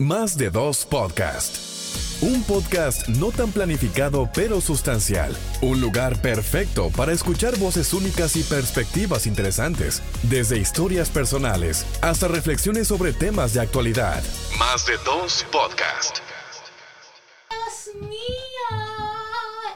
Más 0.00 0.38
de 0.38 0.48
dos 0.48 0.86
podcast. 0.86 1.58
Un 2.22 2.42
podcast 2.44 3.06
no 3.08 3.30
tan 3.32 3.52
planificado 3.52 4.30
pero 4.32 4.62
sustancial. 4.62 5.36
Un 5.60 5.82
lugar 5.82 6.16
perfecto 6.22 6.88
para 6.96 7.12
escuchar 7.12 7.58
voces 7.58 7.92
únicas 7.92 8.34
y 8.34 8.42
perspectivas 8.42 9.26
interesantes. 9.26 10.02
Desde 10.22 10.56
historias 10.56 11.10
personales 11.10 11.84
hasta 12.00 12.28
reflexiones 12.28 12.88
sobre 12.88 13.12
temas 13.12 13.52
de 13.52 13.60
actualidad. 13.60 14.22
Más 14.58 14.86
de 14.86 14.96
dos 15.04 15.44
podcast. 15.52 16.20
Dios 17.50 17.94
mío, 18.00 18.80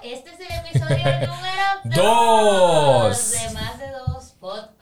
este 0.03 0.31
es 0.31 0.41
el 0.41 0.67
episodio 0.67 0.97
número 1.27 1.67
de 1.85 3.53
más 3.53 3.79
de 3.79 3.91
dos 3.91 4.33
podcasts. 4.41 4.74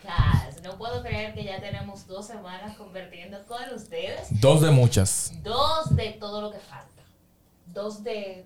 Puedo 0.82 1.00
creer 1.00 1.32
que 1.32 1.44
ya 1.44 1.60
tenemos 1.60 2.08
dos 2.08 2.26
semanas 2.26 2.76
convirtiendo 2.76 3.38
con 3.46 3.62
ustedes. 3.72 4.26
Dos 4.40 4.62
de 4.62 4.72
muchas. 4.72 5.30
Dos 5.44 5.94
de 5.94 6.10
todo 6.18 6.40
lo 6.40 6.50
que 6.50 6.58
falta. 6.58 7.04
Dos 7.66 8.02
de 8.02 8.44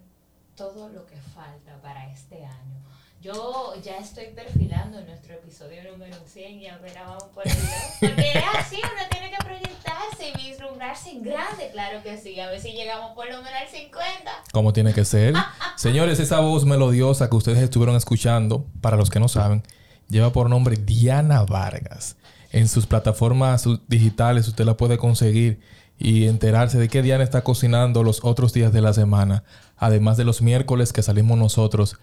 todo 0.54 0.90
lo 0.90 1.06
que 1.06 1.16
falta 1.16 1.80
para 1.80 2.12
este 2.12 2.44
año. 2.44 2.84
Yo 3.22 3.72
ya 3.82 3.96
estoy 3.96 4.26
perfilando 4.34 5.00
nuestro 5.00 5.32
episodio 5.32 5.90
número 5.90 6.14
100 6.26 6.60
y 6.60 6.66
apenas 6.66 7.06
vamos 7.06 7.24
por 7.34 7.48
el 7.48 7.54
dos. 7.54 7.70
Porque 8.00 8.32
es 8.34 8.44
así, 8.54 8.76
uno 8.82 9.02
tiene 9.10 9.30
que 9.30 9.42
proyectarse 9.42 10.28
y 10.28 10.50
vislumbrarse 10.50 11.12
en 11.12 11.22
grande, 11.22 11.70
claro 11.72 12.02
que 12.02 12.18
sí. 12.18 12.38
A 12.38 12.50
ver 12.50 12.60
si 12.60 12.72
llegamos 12.72 13.14
por 13.14 13.24
lo 13.30 13.38
menos 13.38 13.62
al 13.62 13.68
50. 13.68 14.30
Como 14.52 14.74
tiene 14.74 14.92
que 14.92 15.06
ser. 15.06 15.32
Señores, 15.76 16.20
esa 16.20 16.40
voz 16.40 16.66
melodiosa 16.66 17.30
que 17.30 17.36
ustedes 17.36 17.60
estuvieron 17.60 17.96
escuchando, 17.96 18.66
para 18.82 18.98
los 18.98 19.08
que 19.08 19.20
no 19.20 19.28
saben, 19.28 19.62
lleva 20.08 20.32
por 20.32 20.50
nombre 20.50 20.76
Diana 20.76 21.42
Vargas. 21.44 22.16
En 22.52 22.68
sus 22.68 22.86
plataformas 22.86 23.64
digitales 23.88 24.48
usted 24.48 24.64
la 24.64 24.76
puede 24.76 24.98
conseguir 24.98 25.60
y 25.98 26.26
enterarse 26.26 26.78
de 26.78 26.88
qué 26.88 27.02
Diana 27.02 27.24
está 27.24 27.42
cocinando 27.42 28.02
los 28.02 28.24
otros 28.24 28.52
días 28.52 28.72
de 28.72 28.82
la 28.82 28.92
semana, 28.92 29.44
además 29.76 30.16
de 30.16 30.24
los 30.24 30.42
miércoles 30.42 30.92
que 30.92 31.02
salimos 31.02 31.38
nosotros 31.38 31.96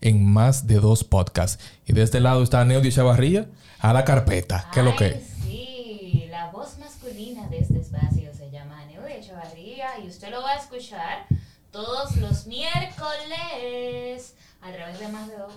en 0.00 0.24
más 0.24 0.66
de 0.66 0.76
dos 0.76 1.04
podcasts. 1.04 1.62
Y 1.86 1.92
de 1.92 2.02
este 2.02 2.20
lado 2.20 2.42
está 2.42 2.64
Neudio 2.64 2.90
Chavarría 2.90 3.46
a 3.80 3.92
la 3.92 4.04
carpeta. 4.04 4.68
¿Qué 4.72 4.80
es 4.80 4.84
lo 4.84 4.96
que? 4.96 5.22
Sí, 5.42 6.26
la 6.30 6.50
voz 6.50 6.78
masculina 6.78 7.48
de 7.48 7.58
este 7.58 7.80
espacio 7.80 8.32
se 8.34 8.50
llama 8.50 8.84
Neudia 8.86 9.16
Echevarría 9.16 9.98
y 10.04 10.08
usted 10.08 10.30
lo 10.30 10.42
va 10.42 10.52
a 10.52 10.56
escuchar 10.56 11.26
todos 11.70 12.16
los 12.16 12.46
miércoles 12.46 14.34
a 14.60 14.72
través 14.72 14.98
de 14.98 15.08
más 15.08 15.28
de 15.28 15.36
dos 15.36 15.52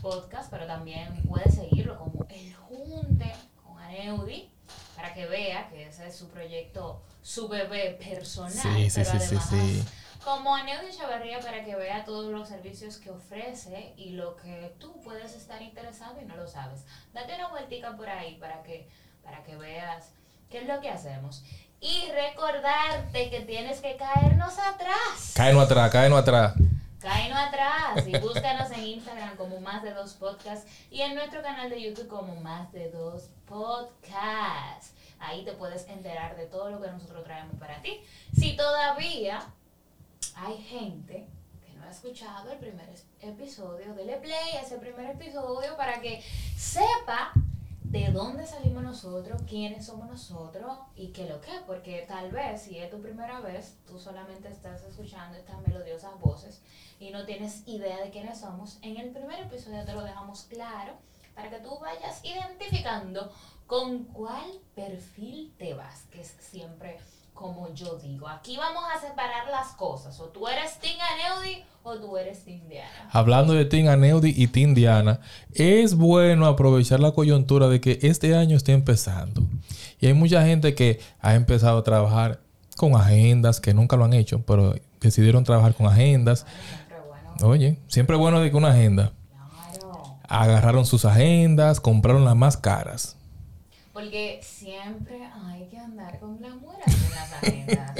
podcasts, 0.00 0.48
pero 0.50 0.66
también 0.66 1.22
puede 1.28 1.50
seguirlo 1.50 1.98
como 1.98 2.26
El 2.28 2.54
Junte 2.54 3.32
con 3.62 3.78
Aneudi 3.78 4.50
para 4.96 5.14
que 5.14 5.26
vea 5.26 5.68
que 5.68 5.86
ese 5.86 6.08
es 6.08 6.16
su 6.16 6.28
proyecto, 6.28 7.02
su 7.22 7.48
bebé 7.48 7.96
personal. 8.02 8.50
Sí, 8.50 8.90
sí, 8.90 9.00
pero 9.04 9.20
sí, 9.20 9.26
sí, 9.26 9.36
además, 9.36 9.50
sí. 9.50 9.84
Como 10.24 10.54
Aneudi 10.54 10.88
Echevarría 10.88 11.40
para 11.40 11.64
que 11.64 11.76
vea 11.76 12.04
todos 12.04 12.30
los 12.30 12.48
servicios 12.48 12.98
que 12.98 13.10
ofrece 13.10 13.94
y 13.96 14.10
lo 14.10 14.36
que 14.36 14.74
tú 14.78 15.00
puedes 15.02 15.34
estar 15.34 15.62
interesado 15.62 16.20
y 16.20 16.24
no 16.24 16.36
lo 16.36 16.46
sabes. 16.48 16.80
Date 17.14 17.36
una 17.36 17.48
vueltica 17.48 17.96
por 17.96 18.08
ahí 18.08 18.36
para 18.40 18.62
que, 18.62 18.88
para 19.22 19.42
que 19.44 19.56
veas 19.56 20.10
qué 20.50 20.58
es 20.58 20.66
lo 20.66 20.80
que 20.80 20.90
hacemos. 20.90 21.44
Y 21.80 22.10
recordarte 22.10 23.30
que 23.30 23.40
tienes 23.42 23.80
que 23.80 23.96
caernos 23.96 24.58
atrás. 24.58 25.32
Cáenos 25.34 25.64
atrás, 25.64 25.90
cáenos 25.92 26.18
atrás. 26.18 26.54
Caenos 27.00 27.38
atrás 27.38 28.08
y 28.08 28.18
búscanos 28.18 28.72
en 28.72 28.84
Instagram 28.84 29.36
como 29.36 29.60
más 29.60 29.84
de 29.84 29.92
dos 29.92 30.14
podcasts 30.14 30.68
y 30.90 31.00
en 31.00 31.14
nuestro 31.14 31.42
canal 31.42 31.70
de 31.70 31.80
YouTube 31.80 32.08
como 32.08 32.34
más 32.40 32.72
de 32.72 32.90
dos 32.90 33.30
podcasts. 33.46 34.94
Ahí 35.20 35.44
te 35.44 35.52
puedes 35.52 35.86
enterar 35.88 36.36
de 36.36 36.46
todo 36.46 36.70
lo 36.70 36.80
que 36.80 36.88
nosotros 36.88 37.22
traemos 37.22 37.54
para 37.56 37.80
ti. 37.82 38.00
Si 38.36 38.56
todavía 38.56 39.40
hay 40.34 40.56
gente 40.58 41.28
que 41.64 41.72
no 41.74 41.84
ha 41.84 41.90
escuchado 41.90 42.50
el 42.50 42.58
primer 42.58 42.88
episodio, 43.20 43.94
dele 43.94 44.16
play 44.16 44.56
ese 44.60 44.78
primer 44.78 45.10
episodio 45.10 45.76
para 45.76 46.00
que 46.00 46.20
sepa 46.56 47.32
de 47.90 48.10
dónde 48.12 48.46
salimos 48.46 48.82
nosotros, 48.82 49.40
quiénes 49.48 49.86
somos 49.86 50.08
nosotros 50.08 50.78
y 50.94 51.08
qué 51.08 51.26
lo 51.26 51.40
que, 51.40 51.52
porque 51.66 52.04
tal 52.06 52.30
vez 52.30 52.60
si 52.60 52.78
es 52.78 52.90
tu 52.90 53.00
primera 53.00 53.40
vez, 53.40 53.78
tú 53.86 53.98
solamente 53.98 54.48
estás 54.48 54.82
escuchando 54.84 55.38
estas 55.38 55.66
melodiosas 55.66 56.20
voces 56.20 56.60
y 57.00 57.10
no 57.10 57.24
tienes 57.24 57.66
idea 57.66 58.04
de 58.04 58.10
quiénes 58.10 58.40
somos. 58.40 58.78
En 58.82 58.98
el 58.98 59.10
primer 59.10 59.40
episodio 59.40 59.86
te 59.86 59.94
lo 59.94 60.02
dejamos 60.02 60.42
claro 60.42 60.98
para 61.34 61.48
que 61.48 61.60
tú 61.60 61.78
vayas 61.78 62.22
identificando 62.24 63.32
con 63.66 64.04
cuál 64.04 64.60
perfil 64.74 65.54
te 65.56 65.72
vas, 65.72 66.02
que 66.10 66.20
es 66.20 66.36
siempre 66.40 66.98
como 67.38 67.72
yo 67.72 67.96
digo. 68.02 68.28
Aquí 68.28 68.56
vamos 68.56 68.82
a 68.92 69.00
separar 69.00 69.48
las 69.48 69.68
cosas, 69.68 70.18
o 70.18 70.24
tú 70.24 70.48
eres 70.48 70.78
Team 70.80 70.96
Aneudi 71.00 71.62
o 71.84 71.94
tú 71.96 72.16
eres 72.16 72.44
Team 72.44 72.68
Diana. 72.68 73.08
Hablando 73.12 73.52
de 73.52 73.64
Team 73.64 73.86
Aneudi 73.86 74.34
y 74.36 74.48
Team 74.48 74.74
Diana, 74.74 75.20
es 75.54 75.94
bueno 75.94 76.46
aprovechar 76.46 76.98
la 76.98 77.12
coyuntura 77.12 77.68
de 77.68 77.80
que 77.80 78.00
este 78.02 78.36
año 78.36 78.56
está 78.56 78.72
empezando. 78.72 79.42
Y 80.00 80.06
hay 80.08 80.14
mucha 80.14 80.44
gente 80.44 80.74
que 80.74 80.98
ha 81.20 81.36
empezado 81.36 81.78
a 81.78 81.84
trabajar 81.84 82.40
con 82.76 82.96
agendas, 82.96 83.60
que 83.60 83.72
nunca 83.72 83.96
lo 83.96 84.04
han 84.04 84.14
hecho, 84.14 84.42
pero 84.42 84.74
decidieron 85.00 85.44
trabajar 85.44 85.74
con 85.74 85.86
agendas. 85.86 86.44
Bueno. 87.06 87.52
Oye, 87.52 87.78
siempre 87.86 88.16
es 88.16 88.20
bueno 88.20 88.40
de 88.40 88.50
que 88.50 88.56
una 88.56 88.70
agenda. 88.70 89.12
Claro. 89.78 90.18
Agarraron 90.28 90.84
sus 90.84 91.04
agendas, 91.04 91.80
compraron 91.80 92.24
las 92.24 92.36
más 92.36 92.56
caras. 92.56 93.17
Porque 93.98 94.38
siempre 94.44 95.28
hay 95.44 95.66
que 95.66 95.76
andar 95.76 96.20
con 96.20 96.38
glamour 96.38 96.76
en 96.86 97.10
las 97.10 97.32
agendas. 97.32 97.92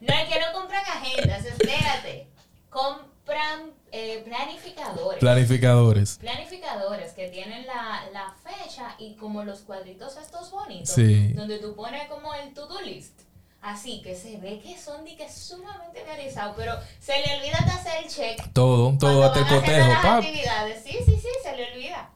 No 0.00 0.14
es 0.14 0.28
que 0.32 0.40
no 0.40 0.52
compran 0.54 0.82
agendas, 0.82 1.44
espérate. 1.44 2.26
Compran 2.70 3.70
eh, 3.92 4.22
planificadores. 4.24 5.20
Planificadores. 5.20 6.16
planificadores 6.16 7.12
que 7.12 7.28
tienen 7.28 7.66
la, 7.66 8.04
la 8.14 8.34
fecha 8.42 8.94
y 8.98 9.14
como 9.16 9.44
los 9.44 9.60
cuadritos 9.60 10.16
estos 10.16 10.50
bonitos, 10.50 10.88
Sí. 10.94 11.34
donde 11.34 11.58
tú 11.58 11.74
pones 11.76 12.08
como 12.08 12.32
el 12.34 12.54
to-do 12.54 12.80
list. 12.80 13.20
Así 13.60 14.00
que 14.00 14.16
se 14.16 14.38
ve 14.38 14.58
que 14.58 14.78
son 14.78 15.04
de 15.04 15.16
que 15.16 15.30
sumamente 15.30 16.00
organizados, 16.00 16.54
pero 16.56 16.72
se 16.98 17.12
le 17.26 17.36
olvida 17.36 17.58
hasta 17.58 17.74
hacer 17.74 18.04
el 18.04 18.08
check. 18.10 18.52
Todo, 18.54 18.96
todo 18.98 19.22
hasta 19.22 19.40
el 19.40 19.46
cotejo. 19.48 19.88
las 19.88 20.04
actividades. 20.06 20.82
Sí, 20.82 20.96
sí, 21.04 21.14
sí, 21.20 21.28
se 21.42 21.54
le 21.56 21.72
olvida. 21.74 22.08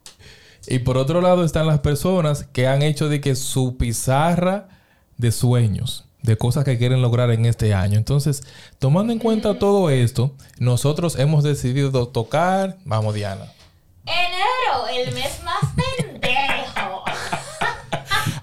Y 0.66 0.80
por 0.80 0.96
otro 0.96 1.20
lado 1.20 1.44
están 1.44 1.66
las 1.66 1.80
personas 1.80 2.44
que 2.52 2.66
han 2.66 2.82
hecho 2.82 3.08
de 3.08 3.20
que 3.20 3.34
su 3.34 3.76
pizarra 3.76 4.68
de 5.16 5.32
sueños, 5.32 6.04
de 6.22 6.36
cosas 6.36 6.64
que 6.64 6.78
quieren 6.78 7.02
lograr 7.02 7.30
en 7.30 7.46
este 7.46 7.74
año. 7.74 7.98
Entonces, 7.98 8.44
tomando 8.78 9.12
en 9.12 9.18
cuenta 9.18 9.58
todo 9.58 9.90
esto, 9.90 10.34
nosotros 10.58 11.18
hemos 11.18 11.42
decidido 11.42 12.08
tocar, 12.08 12.76
vamos 12.84 13.14
Diana, 13.14 13.46
Enero, 14.04 14.88
el 14.92 15.14
mes 15.14 15.40
más 15.44 15.62
pendejo. 15.76 17.04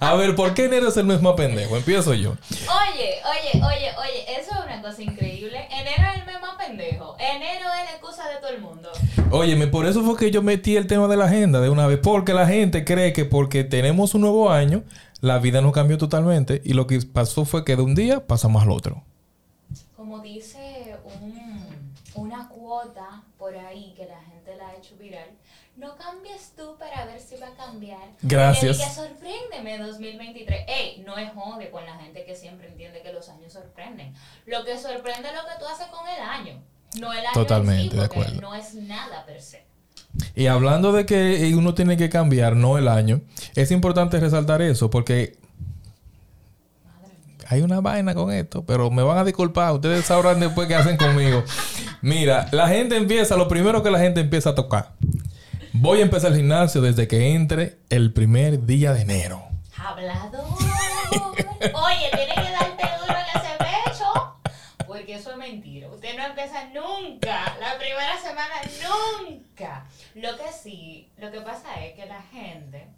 a 0.00 0.14
ver, 0.14 0.34
¿por 0.34 0.54
qué 0.54 0.64
enero 0.64 0.88
es 0.88 0.96
el 0.96 1.04
mes 1.04 1.20
más 1.20 1.34
pendejo? 1.34 1.76
Empiezo 1.76 2.14
yo. 2.14 2.30
Oye, 2.30 3.20
oye, 3.24 3.62
oye, 3.62 3.92
oye, 3.98 4.40
eso 4.40 4.52
es 4.52 4.64
una 4.64 4.80
cosa 4.80 5.02
increíble. 5.02 5.68
Enero 5.70 6.12
es 6.14 6.20
el 6.20 6.26
mes 6.26 6.40
más 6.40 6.54
pendejo. 6.56 7.14
Enero 7.18 7.66
es 7.78 7.90
la 7.90 7.90
excusa 7.90 8.26
de 8.30 8.36
todo 8.36 8.48
el 8.48 8.62
mundo. 8.62 8.90
Óyeme, 9.32 9.66
por 9.68 9.86
eso 9.86 10.02
fue 10.02 10.16
que 10.16 10.30
yo 10.30 10.42
metí 10.42 10.76
el 10.76 10.86
tema 10.86 11.06
de 11.06 11.16
la 11.16 11.26
agenda 11.26 11.60
de 11.60 11.70
una 11.70 11.86
vez, 11.86 12.00
porque 12.02 12.34
la 12.34 12.46
gente 12.46 12.84
cree 12.84 13.12
que 13.12 13.24
porque 13.24 13.62
tenemos 13.64 14.14
un 14.14 14.22
nuevo 14.22 14.50
año, 14.50 14.82
la 15.20 15.38
vida 15.38 15.60
nos 15.60 15.72
cambió 15.72 15.98
totalmente 15.98 16.60
y 16.64 16.72
lo 16.72 16.86
que 16.86 17.00
pasó 17.02 17.44
fue 17.44 17.64
que 17.64 17.76
de 17.76 17.82
un 17.82 17.94
día 17.94 18.26
pasamos 18.26 18.62
al 18.62 18.70
otro. 18.70 19.04
Como 19.96 20.18
dice 20.20 20.96
un- 21.20 21.90
una 22.14 22.48
cuota 22.48 23.22
por 23.38 23.56
ahí 23.56 23.94
que 23.96 24.06
la 24.06 24.20
gente 24.22 24.56
la 24.56 24.68
ha 24.68 24.74
hecho 24.74 24.96
viral, 24.98 25.28
no 25.76 25.94
cambies 25.96 26.52
tú 26.56 26.76
para 26.78 27.04
ver 27.06 27.20
si 27.20 27.36
va 27.36 27.48
a 27.48 27.54
cambiar. 27.54 28.00
Gracias. 28.22 28.78
Y 28.78 28.82
que 28.84 28.90
sorpréndeme 28.90 29.78
2023. 29.78 30.64
Ey, 30.66 31.02
no 31.06 31.16
es 31.16 31.30
jode 31.34 31.70
con 31.70 31.86
la 31.86 31.94
gente 31.98 32.24
que 32.24 32.34
siempre 32.34 32.66
entiende 32.68 33.00
que 33.02 33.12
los 33.12 33.28
años 33.28 33.52
sorprenden. 33.52 34.12
Lo 34.46 34.64
que 34.64 34.76
sorprende 34.76 35.28
es 35.28 35.34
lo 35.34 35.42
que 35.42 35.58
tú 35.60 35.66
haces 35.66 35.86
con 35.86 36.06
el 36.08 36.20
año. 36.20 36.60
No 36.98 37.12
el 37.12 37.20
Totalmente, 37.32 37.96
de 37.96 38.04
acuerdo. 38.04 38.40
No 38.40 38.54
es 38.54 38.74
nada 38.74 39.24
per 39.26 39.40
se. 39.40 39.64
Y 40.34 40.46
hablando 40.46 40.92
de 40.92 41.06
que 41.06 41.52
uno 41.56 41.74
tiene 41.74 41.96
que 41.96 42.08
cambiar, 42.08 42.56
no 42.56 42.78
el 42.78 42.88
año, 42.88 43.20
es 43.54 43.70
importante 43.70 44.18
resaltar 44.18 44.60
eso 44.60 44.90
porque 44.90 45.38
hay 47.46 47.62
una 47.62 47.80
vaina 47.80 48.14
con 48.14 48.32
esto, 48.32 48.64
pero 48.64 48.90
me 48.90 49.02
van 49.02 49.18
a 49.18 49.24
disculpar, 49.24 49.72
ustedes 49.72 50.04
sabrán 50.04 50.38
después 50.38 50.68
qué 50.68 50.76
hacen 50.76 50.96
conmigo. 50.96 51.42
Mira, 52.00 52.48
la 52.52 52.68
gente 52.68 52.96
empieza, 52.96 53.36
lo 53.36 53.48
primero 53.48 53.82
que 53.82 53.90
la 53.90 53.98
gente 53.98 54.20
empieza 54.20 54.50
a 54.50 54.54
tocar. 54.54 54.92
Voy 55.72 55.98
a 55.98 56.02
empezar 56.02 56.30
el 56.30 56.38
gimnasio 56.38 56.80
desde 56.80 57.08
que 57.08 57.34
entre 57.34 57.78
el 57.88 58.12
primer 58.12 58.66
día 58.66 58.92
de 58.92 59.02
enero. 59.02 59.42
Hablador. 59.76 60.44
Oye, 61.60 62.10
tiene 62.12 62.34
que 62.34 62.52
darte 62.52 62.84
duro 63.00 63.18
en 63.18 63.40
ese 63.40 63.56
pecho. 63.58 64.36
Porque 64.86 65.14
eso 65.14 65.30
es 65.32 65.36
mentira. 65.36 65.79
No 66.20 66.26
empieza 66.26 66.64
nunca. 66.64 67.56
La 67.58 67.78
primera 67.78 68.14
semana 68.18 68.56
nunca. 68.82 69.86
Lo 70.14 70.36
que 70.36 70.52
sí, 70.52 71.10
lo 71.16 71.30
que 71.30 71.40
pasa 71.40 71.82
es 71.82 71.94
que 71.94 72.04
la 72.04 72.20
gente 72.20 72.88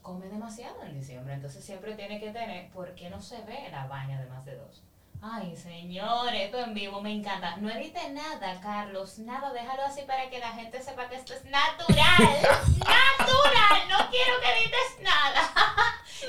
come 0.00 0.28
demasiado 0.28 0.82
en 0.82 0.98
diciembre. 0.98 1.34
Entonces 1.34 1.62
siempre 1.62 1.94
tiene 1.94 2.18
que 2.18 2.30
tener, 2.30 2.70
¿por 2.70 2.94
qué 2.94 3.10
no 3.10 3.20
se 3.20 3.42
ve 3.42 3.68
la 3.70 3.86
vaina 3.86 4.18
de 4.18 4.26
más 4.30 4.46
de 4.46 4.56
dos? 4.56 4.82
Ay, 5.20 5.54
señores, 5.54 6.40
esto 6.40 6.58
en 6.58 6.72
vivo 6.72 7.02
me 7.02 7.12
encanta. 7.12 7.54
No 7.58 7.68
edites 7.68 8.10
nada, 8.12 8.58
Carlos, 8.62 9.18
nada, 9.18 9.52
déjalo 9.52 9.82
así 9.82 10.00
para 10.06 10.30
que 10.30 10.38
la 10.38 10.52
gente 10.52 10.80
sepa 10.82 11.06
que 11.10 11.16
esto 11.16 11.34
es 11.34 11.44
natural. 11.44 11.98
natural, 12.78 13.88
no 13.90 14.08
quiero 14.08 14.40
que 14.40 14.58
edites 14.58 15.02
nada. 15.02 15.52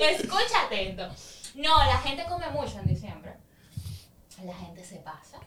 Escucha 0.00 0.66
atento. 0.66 1.08
No, 1.54 1.78
la 1.78 1.96
gente 1.96 2.26
come 2.26 2.50
mucho 2.50 2.78
en 2.78 2.88
diciembre. 2.88 3.36
La 4.44 4.54
gente 4.54 4.84
se 4.84 4.96
pasa. 4.96 5.38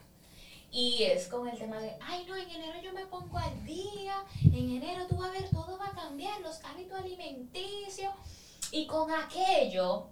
Y 0.72 1.02
es 1.02 1.26
con 1.26 1.48
el 1.48 1.58
tema 1.58 1.78
de, 1.80 1.96
ay 2.00 2.24
no, 2.28 2.36
en 2.36 2.48
enero 2.48 2.80
yo 2.80 2.92
me 2.92 3.04
pongo 3.06 3.38
al 3.38 3.64
día, 3.64 4.14
en 4.44 4.70
enero 4.70 5.06
tú 5.08 5.16
vas 5.16 5.30
a 5.30 5.32
ver, 5.32 5.50
todo 5.50 5.76
va 5.78 5.86
a 5.86 5.90
cambiar, 5.90 6.40
los 6.40 6.62
hábitos 6.64 6.98
alimenticios. 6.98 8.14
Y 8.70 8.86
con 8.86 9.10
aquello, 9.12 10.06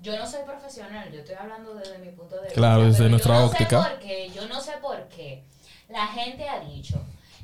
yo 0.00 0.18
no 0.18 0.26
soy 0.26 0.42
profesional, 0.42 1.12
yo 1.12 1.20
estoy 1.20 1.36
hablando 1.36 1.74
desde 1.74 1.98
mi 1.98 2.10
punto 2.10 2.34
de 2.34 2.42
vista. 2.42 2.54
Claro, 2.54 2.84
desde 2.84 3.08
nuestra 3.08 3.34
yo 3.34 3.40
no 3.40 3.46
óptica. 3.46 3.82
Sé 3.82 3.90
por 3.90 3.98
qué, 4.00 4.30
yo 4.30 4.48
no 4.48 4.60
sé 4.60 4.72
por 4.82 5.08
qué. 5.08 5.44
La 5.88 6.08
gente 6.08 6.48
ha 6.48 6.58
dicho 6.60 7.00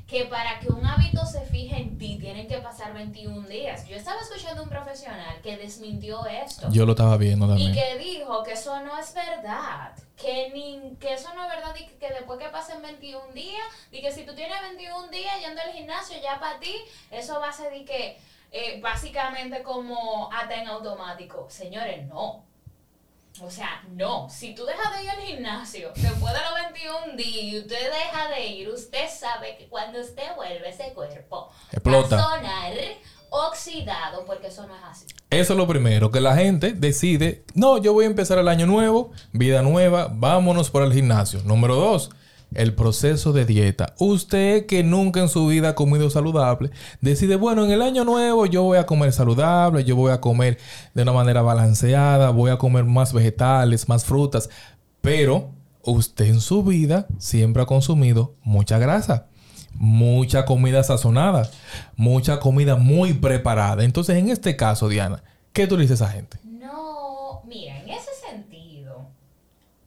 que 0.09 0.25
para 0.25 0.59
que 0.59 0.69
un 0.69 0.83
hábito 0.85 1.23
se 1.25 1.41
fije 1.41 1.77
en 1.77 1.97
ti 1.99 2.17
tienen 2.19 2.47
que 2.47 2.57
pasar 2.57 2.93
21 2.93 3.47
días. 3.47 3.87
Yo 3.87 3.95
estaba 3.95 4.19
escuchando 4.21 4.61
a 4.61 4.63
un 4.63 4.69
profesional 4.69 5.39
que 5.43 5.55
desmintió 5.57 6.25
esto. 6.25 6.67
Yo 6.71 6.85
lo 6.87 6.93
estaba 6.93 7.15
viendo 7.17 7.45
Y 7.45 7.49
también. 7.49 7.73
que 7.73 7.97
dijo 7.99 8.43
que 8.43 8.53
eso 8.53 8.79
no 8.81 8.97
es 8.97 9.13
verdad. 9.13 9.93
Que, 10.17 10.49
ni, 10.51 10.95
que 10.99 11.13
eso 11.13 11.31
no 11.35 11.43
es 11.43 11.49
verdad. 11.49 11.75
Y 11.79 11.85
que, 11.85 11.97
que 11.97 12.09
después 12.09 12.39
que 12.39 12.49
pasen 12.49 12.81
21 12.81 13.33
días, 13.33 13.61
y 13.91 14.01
que 14.01 14.11
si 14.11 14.25
tú 14.25 14.33
tienes 14.33 14.59
21 14.61 15.09
días 15.09 15.39
yendo 15.45 15.61
al 15.61 15.71
gimnasio, 15.71 16.17
ya 16.21 16.39
para 16.39 16.59
ti, 16.59 16.75
eso 17.11 17.39
va 17.39 17.49
a 17.49 17.53
ser 17.53 17.71
de 17.71 17.85
que 17.85 18.17
eh, 18.51 18.79
básicamente 18.81 19.61
como 19.61 20.31
hasta 20.33 20.55
en 20.55 20.67
automático. 20.69 21.45
Señores, 21.49 22.07
no. 22.07 22.48
O 23.41 23.49
sea, 23.49 23.83
no. 23.91 24.29
Si 24.29 24.53
tú 24.53 24.65
dejas 24.65 24.97
de 24.97 25.03
ir 25.03 25.09
al 25.09 25.21
gimnasio 25.21 25.91
después 25.95 26.33
de 26.33 26.39
los 26.41 26.71
21 26.73 27.15
días 27.15 27.43
y 27.43 27.57
usted 27.59 27.91
deja 27.91 28.27
de 28.29 28.47
ir, 28.47 28.69
usted 28.69 29.07
sabe 29.09 29.55
que 29.57 29.67
cuando 29.67 29.99
usted 30.01 30.35
vuelve 30.35 30.69
ese 30.69 30.93
cuerpo 30.93 31.49
Explota. 31.71 32.17
va 32.17 32.21
a 32.21 32.37
sonar 32.37 32.73
oxidado 33.29 34.25
porque 34.25 34.47
eso 34.47 34.67
no 34.67 34.75
es 34.75 34.81
así. 34.83 35.05
Eso 35.29 35.53
es 35.53 35.57
lo 35.57 35.67
primero, 35.67 36.11
que 36.11 36.19
la 36.19 36.35
gente 36.35 36.73
decide, 36.73 37.45
no, 37.53 37.77
yo 37.77 37.93
voy 37.93 38.05
a 38.05 38.07
empezar 38.07 38.39
el 38.39 38.47
año 38.47 38.65
nuevo, 38.65 39.11
vida 39.31 39.61
nueva, 39.61 40.09
vámonos 40.11 40.69
por 40.69 40.83
el 40.83 40.91
gimnasio. 40.91 41.41
Número 41.43 41.75
dos, 41.75 42.09
el 42.53 42.73
proceso 42.73 43.33
de 43.33 43.45
dieta. 43.45 43.93
Usted 43.99 44.65
que 44.65 44.83
nunca 44.83 45.19
en 45.19 45.29
su 45.29 45.47
vida 45.47 45.69
ha 45.69 45.75
comido 45.75 46.09
saludable, 46.09 46.71
decide, 47.01 47.35
bueno, 47.35 47.65
en 47.65 47.71
el 47.71 47.81
año 47.81 48.03
nuevo 48.03 48.45
yo 48.45 48.63
voy 48.63 48.77
a 48.77 48.85
comer 48.85 49.13
saludable, 49.13 49.83
yo 49.83 49.95
voy 49.95 50.11
a 50.11 50.21
comer 50.21 50.57
de 50.93 51.03
una 51.03 51.13
manera 51.13 51.41
balanceada, 51.41 52.31
voy 52.31 52.51
a 52.51 52.57
comer 52.57 52.85
más 52.85 53.13
vegetales, 53.13 53.87
más 53.87 54.05
frutas, 54.05 54.49
pero 55.01 55.51
usted 55.83 56.25
en 56.25 56.41
su 56.41 56.63
vida 56.63 57.07
siempre 57.17 57.63
ha 57.63 57.65
consumido 57.65 58.35
mucha 58.43 58.79
grasa. 58.79 59.27
Mucha 59.73 60.45
comida 60.45 60.83
sazonada, 60.83 61.49
mucha 61.95 62.39
comida 62.39 62.75
muy 62.75 63.13
preparada. 63.13 63.83
Entonces, 63.83 64.17
en 64.17 64.29
este 64.29 64.57
caso, 64.57 64.89
Diana, 64.89 65.23
¿qué 65.53 65.67
tú 65.67 65.77
le 65.77 65.83
dices 65.83 66.01
a 66.01 66.05
esa 66.05 66.13
gente? 66.13 66.39
No, 66.43 67.43
mira, 67.45 67.79
en 67.79 67.89
ese 67.89 68.09
sentido, 68.27 69.05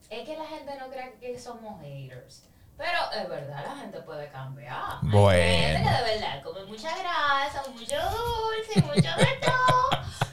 es 0.08 0.26
que 0.26 0.36
la 0.36 0.46
gente 0.46 0.72
no 0.78 0.88
cree 0.88 1.12
que 1.20 1.38
somos 1.38 1.80
haters. 1.82 2.44
Pero 2.84 2.98
es 3.12 3.28
verdad, 3.28 3.64
la 3.64 3.76
gente 3.76 4.00
puede 4.00 4.28
cambiar. 4.30 4.98
Hay 5.02 5.08
Bueno. 5.08 5.78
gente 5.78 5.88
que 5.88 5.96
de 5.96 6.02
verdad 6.18 6.42
come 6.42 6.64
mucha 6.64 6.90
grasa, 6.98 7.62
mucho 7.70 7.94
dulce, 8.10 8.80
mucho 8.82 9.16
de 9.18 9.38
todo. 9.46 9.90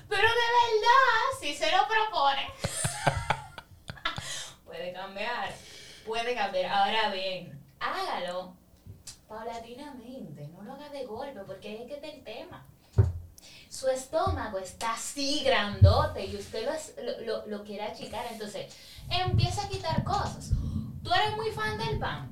Pero 0.10 0.28
de 0.28 0.48
verdad, 0.58 1.40
si 1.40 1.54
se 1.54 1.72
lo 1.72 1.88
propone, 1.88 2.48
puede 4.66 4.92
cambiar. 4.94 5.54
Puede 6.08 6.34
cambiar. 6.36 6.72
Ahora 6.72 7.10
bien, 7.12 7.62
hágalo 7.80 8.56
paulatinamente. 9.28 10.48
No 10.48 10.64
lo 10.64 10.74
haga 10.74 10.90
de 10.90 11.06
golpe, 11.06 11.42
porque 11.46 11.82
es 11.84 11.88
que 11.88 11.96
está 11.96 12.08
el 12.08 12.24
tema 12.24 12.66
su 13.70 13.88
estómago 13.88 14.58
está 14.58 14.94
así 14.94 15.44
grandote 15.44 16.26
y 16.26 16.36
usted 16.36 16.68
es- 16.74 16.96
lo, 17.02 17.22
lo- 17.22 17.46
lo 17.46 17.64
quiere 17.64 17.84
achicar, 17.84 18.26
entonces 18.32 18.74
empieza 19.10 19.64
a 19.64 19.70
quitar 19.70 20.04
cosas. 20.04 20.50
Tú 21.04 21.14
eres 21.14 21.36
muy 21.38 21.52
fan 21.52 21.78
del 21.78 22.00
pan, 22.00 22.30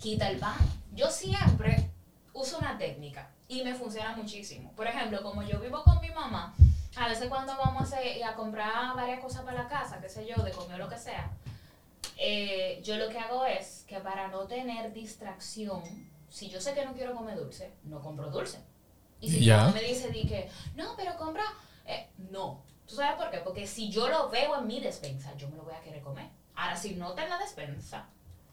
quita 0.00 0.28
el 0.30 0.38
pan. 0.38 0.56
Yo 0.94 1.10
siempre 1.10 1.90
uso 2.32 2.58
una 2.58 2.78
técnica 2.78 3.30
y 3.48 3.62
me 3.62 3.74
funciona 3.74 4.14
muchísimo. 4.16 4.72
Por 4.72 4.86
ejemplo, 4.86 5.22
como 5.22 5.42
yo 5.42 5.58
vivo 5.60 5.82
con 5.84 6.00
mi 6.00 6.10
mamá, 6.10 6.54
a 6.96 7.08
veces 7.08 7.28
cuando 7.28 7.56
vamos 7.56 7.82
a, 7.82 7.84
hacer- 7.96 8.22
a 8.24 8.34
comprar 8.34 8.94
varias 8.96 9.20
cosas 9.20 9.42
para 9.42 9.62
la 9.64 9.68
casa, 9.68 10.00
qué 10.00 10.08
sé 10.08 10.26
yo, 10.26 10.42
de 10.42 10.50
comer 10.52 10.80
o 10.80 10.84
lo 10.84 10.88
que 10.90 10.98
sea, 10.98 11.30
eh, 12.16 12.80
yo 12.84 12.96
lo 12.96 13.08
que 13.08 13.18
hago 13.18 13.44
es 13.46 13.84
que 13.86 14.00
para 14.00 14.28
no 14.28 14.40
tener 14.46 14.92
distracción, 14.92 15.82
si 16.28 16.48
yo 16.48 16.60
sé 16.60 16.74
que 16.74 16.84
no 16.84 16.92
quiero 16.94 17.14
comer 17.14 17.36
dulce, 17.36 17.72
no 17.84 18.00
compro 18.00 18.30
dulce. 18.30 18.58
Y 19.20 19.30
si 19.30 19.44
mamá 19.56 19.72
me 19.72 19.82
dice 19.82 20.10
di 20.10 20.26
que, 20.26 20.48
no, 20.76 20.94
pero 20.96 21.16
compra, 21.16 21.44
eh, 21.86 22.08
no. 22.30 22.62
¿Tú 22.86 22.94
sabes 22.96 23.16
por 23.16 23.30
qué? 23.30 23.38
Porque 23.38 23.66
si 23.66 23.90
yo 23.90 24.08
lo 24.08 24.30
veo 24.30 24.56
en 24.58 24.66
mi 24.66 24.80
despensa, 24.80 25.34
yo 25.36 25.48
me 25.48 25.56
lo 25.56 25.64
voy 25.64 25.74
a 25.74 25.80
querer 25.80 26.00
comer. 26.02 26.28
Ahora, 26.54 26.76
si 26.76 26.94
no 26.94 27.10
está 27.10 27.24
en 27.24 27.30
la 27.30 27.38
despensa, 27.38 28.06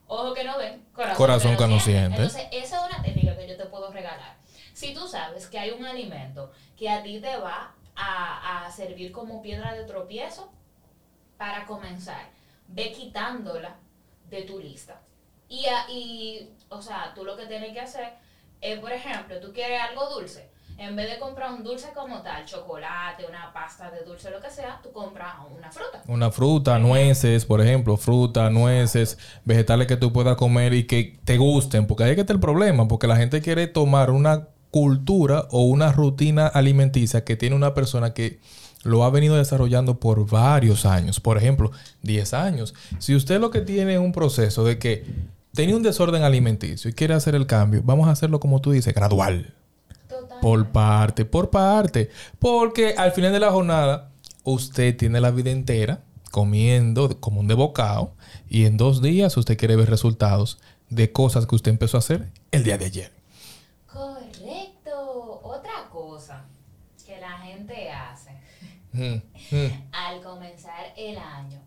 ojo 0.07 0.33
que 0.33 0.43
no 0.43 0.57
ven, 0.57 0.85
corazón, 0.93 1.17
Corazón 1.17 1.57
que 1.57 1.67
no 1.67 1.79
siente. 1.79 2.21
Entonces, 2.21 2.47
esa 2.51 2.77
es 2.87 2.93
una 2.93 3.03
técnica 3.03 3.35
que 3.37 3.47
yo 3.47 3.57
te 3.57 3.65
puedo 3.65 3.91
regalar. 3.91 4.37
Si 4.73 4.93
tú 4.93 5.07
sabes 5.07 5.47
que 5.47 5.57
hay 5.59 5.71
un 5.71 5.85
alimento 5.85 6.51
que 6.77 6.89
a 6.89 7.01
ti 7.03 7.19
te 7.21 7.37
va 7.37 7.73
a, 7.95 8.65
a 8.65 8.71
servir 8.71 9.11
como 9.11 9.41
piedra 9.41 9.73
de 9.73 9.83
tropiezo, 9.85 10.51
para 11.37 11.65
comenzar, 11.65 12.29
ve 12.67 12.91
quitándola 12.91 13.75
de 14.29 14.43
tu 14.43 14.59
lista. 14.59 15.01
Y, 15.49 15.65
a- 15.67 15.89
y, 15.89 16.49
o 16.69 16.81
sea, 16.81 17.13
tú 17.13 17.23
lo 17.25 17.35
que 17.37 17.45
tienes 17.45 17.71
que 17.73 17.81
hacer 17.81 18.13
es, 18.61 18.79
por 18.79 18.91
ejemplo, 18.91 19.39
tú 19.39 19.51
quieres 19.53 19.81
algo 19.81 20.09
dulce. 20.09 20.49
En 20.77 20.95
vez 20.95 21.09
de 21.09 21.19
comprar 21.19 21.53
un 21.53 21.63
dulce 21.63 21.87
como 21.95 22.21
tal, 22.21 22.45
chocolate, 22.45 23.25
una 23.27 23.53
pasta 23.53 23.89
de 23.91 24.03
dulce, 24.03 24.29
lo 24.29 24.41
que 24.41 24.49
sea, 24.49 24.79
tú 24.83 24.91
compras 24.91 25.35
una 25.57 25.71
fruta. 25.71 26.03
Una 26.07 26.31
fruta, 26.31 26.79
nueces, 26.79 27.45
por 27.45 27.61
ejemplo, 27.61 27.95
fruta, 27.95 28.49
nueces, 28.49 29.17
vegetales 29.45 29.87
que 29.87 29.95
tú 29.95 30.11
puedas 30.11 30.35
comer 30.35 30.73
y 30.73 30.85
que 30.85 31.17
te 31.23 31.37
gusten, 31.37 31.87
porque 31.87 32.03
ahí 32.03 32.09
es 32.11 32.15
que 32.15 32.21
está 32.21 32.33
el 32.33 32.41
problema, 32.41 32.87
porque 32.87 33.07
la 33.07 33.15
gente 33.15 33.41
quiere 33.41 33.67
tomar 33.67 34.11
una 34.11 34.49
cultura 34.69 35.47
o 35.51 35.61
una 35.61 35.93
rutina 35.93 36.47
alimenticia 36.47 37.23
que 37.23 37.37
tiene 37.37 37.55
una 37.55 37.73
persona 37.73 38.13
que 38.13 38.41
lo 38.83 39.05
ha 39.05 39.09
venido 39.09 39.37
desarrollando 39.37 39.99
por 39.99 40.29
varios 40.29 40.85
años, 40.85 41.21
por 41.21 41.37
ejemplo, 41.37 41.71
10 42.03 42.33
años. 42.33 42.75
Si 42.99 43.15
usted 43.15 43.39
lo 43.39 43.49
que 43.49 43.61
tiene 43.61 43.93
es 43.93 43.99
un 43.99 44.11
proceso 44.11 44.65
de 44.65 44.77
que 44.77 45.05
tenía 45.53 45.75
un 45.75 45.83
desorden 45.83 46.23
alimenticio 46.23 46.89
y 46.89 46.93
quiere 46.93 47.13
hacer 47.13 47.33
el 47.33 47.47
cambio, 47.47 47.81
vamos 47.83 48.09
a 48.09 48.11
hacerlo 48.11 48.39
como 48.39 48.59
tú 48.59 48.71
dices, 48.71 48.93
gradual. 48.93 49.53
Por 50.45 50.67
parte, 50.67 51.25
por 51.25 51.49
parte. 51.49 52.11
Porque 52.37 52.93
al 52.95 53.11
final 53.13 53.33
de 53.33 53.39
la 53.39 53.51
jornada, 53.51 54.11
usted 54.43 54.95
tiene 54.95 55.19
la 55.19 55.31
vida 55.31 55.49
entera 55.49 56.03
comiendo 56.29 57.19
como 57.19 57.39
un 57.39 57.47
devocado 57.47 58.13
y 58.47 58.65
en 58.65 58.77
dos 58.77 59.01
días 59.01 59.37
usted 59.37 59.57
quiere 59.57 59.75
ver 59.75 59.89
resultados 59.89 60.59
de 60.89 61.11
cosas 61.11 61.47
que 61.47 61.55
usted 61.55 61.71
empezó 61.71 61.97
a 61.97 61.99
hacer 61.99 62.29
el 62.51 62.63
día 62.63 62.77
de 62.77 62.85
ayer. 62.85 63.11
Correcto. 63.91 65.41
Otra 65.41 65.89
cosa 65.91 66.45
que 67.03 67.19
la 67.19 67.39
gente 67.39 67.89
hace 67.89 68.35
Mm, 68.95 69.21
mm. 69.51 69.89
al 69.91 70.21
comenzar 70.21 70.93
el 70.95 71.17
año, 71.17 71.59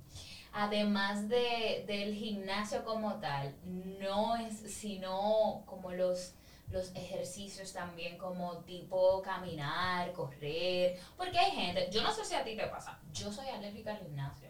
además 0.53 1.29
de, 1.29 1.85
del 1.87 2.15
gimnasio 2.15 2.85
como 2.85 3.15
tal, 3.17 3.55
no 4.01 4.37
es 4.37 4.55
sino 4.73 5.63
como 5.67 5.93
los, 5.93 6.33
los 6.71 6.95
ejercicios 6.95 7.73
también 7.73 8.19
como 8.19 8.59
tipo 8.59 9.23
caminar, 9.23 10.13
correr, 10.13 10.99
porque 11.17 11.39
hay 11.39 11.51
gente, 11.51 11.89
yo 11.91 12.03
no 12.03 12.13
sé 12.13 12.25
si 12.25 12.35
a 12.35 12.45
ti 12.45 12.57
te 12.57 12.67
pasa, 12.67 12.99
yo 13.13 13.33
soy 13.33 13.49
alérgica 13.49 13.93
al 13.93 13.99
gimnasio, 13.99 14.49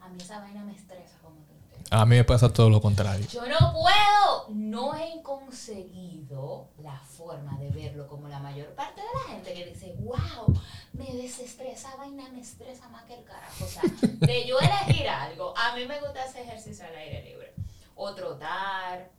a 0.00 0.08
mí 0.08 0.18
esa 0.20 0.40
vaina 0.40 0.64
me 0.64 0.74
estresa 0.74 1.18
como 1.22 1.36
te. 1.44 1.54
A 1.90 2.06
mí 2.06 2.16
me 2.16 2.24
pasa 2.24 2.52
todo 2.52 2.70
lo 2.70 2.80
contrario. 2.80 3.26
Yo 3.28 3.46
no 3.46 3.72
puedo, 3.72 4.48
no 4.48 4.94
he 4.96 5.22
conseguido 5.22 6.68
la 6.82 6.98
forma 6.98 7.58
de 7.58 7.70
verlo 7.70 8.06
como 8.06 8.28
la 8.28 8.38
mayor 8.38 8.68
parte 8.74 9.00
de 9.00 9.06
la 9.06 9.34
gente 9.34 9.54
que 9.54 9.66
dice, 9.66 9.94
wow, 10.00 10.58
me 10.92 11.04
desestresa, 11.12 11.88
esa 11.88 11.96
vaina 11.96 12.28
me 12.30 12.40
estresa 12.40 12.88
más 12.88 13.04
que 13.04 13.14
el 13.14 13.24
carajo. 13.24 13.64
O 13.64 13.68
sea, 13.68 13.82
de 14.02 14.46
yo 14.46 14.58
elegir 14.58 15.08
algo, 15.08 15.56
a 15.56 15.76
mí 15.76 15.86
me 15.86 16.00
gusta 16.00 16.24
hacer 16.24 16.42
ejercicio 16.42 16.84
al 16.86 16.96
aire 16.96 17.22
libre. 17.22 17.54
O 17.96 18.14
trotar, 18.14 19.10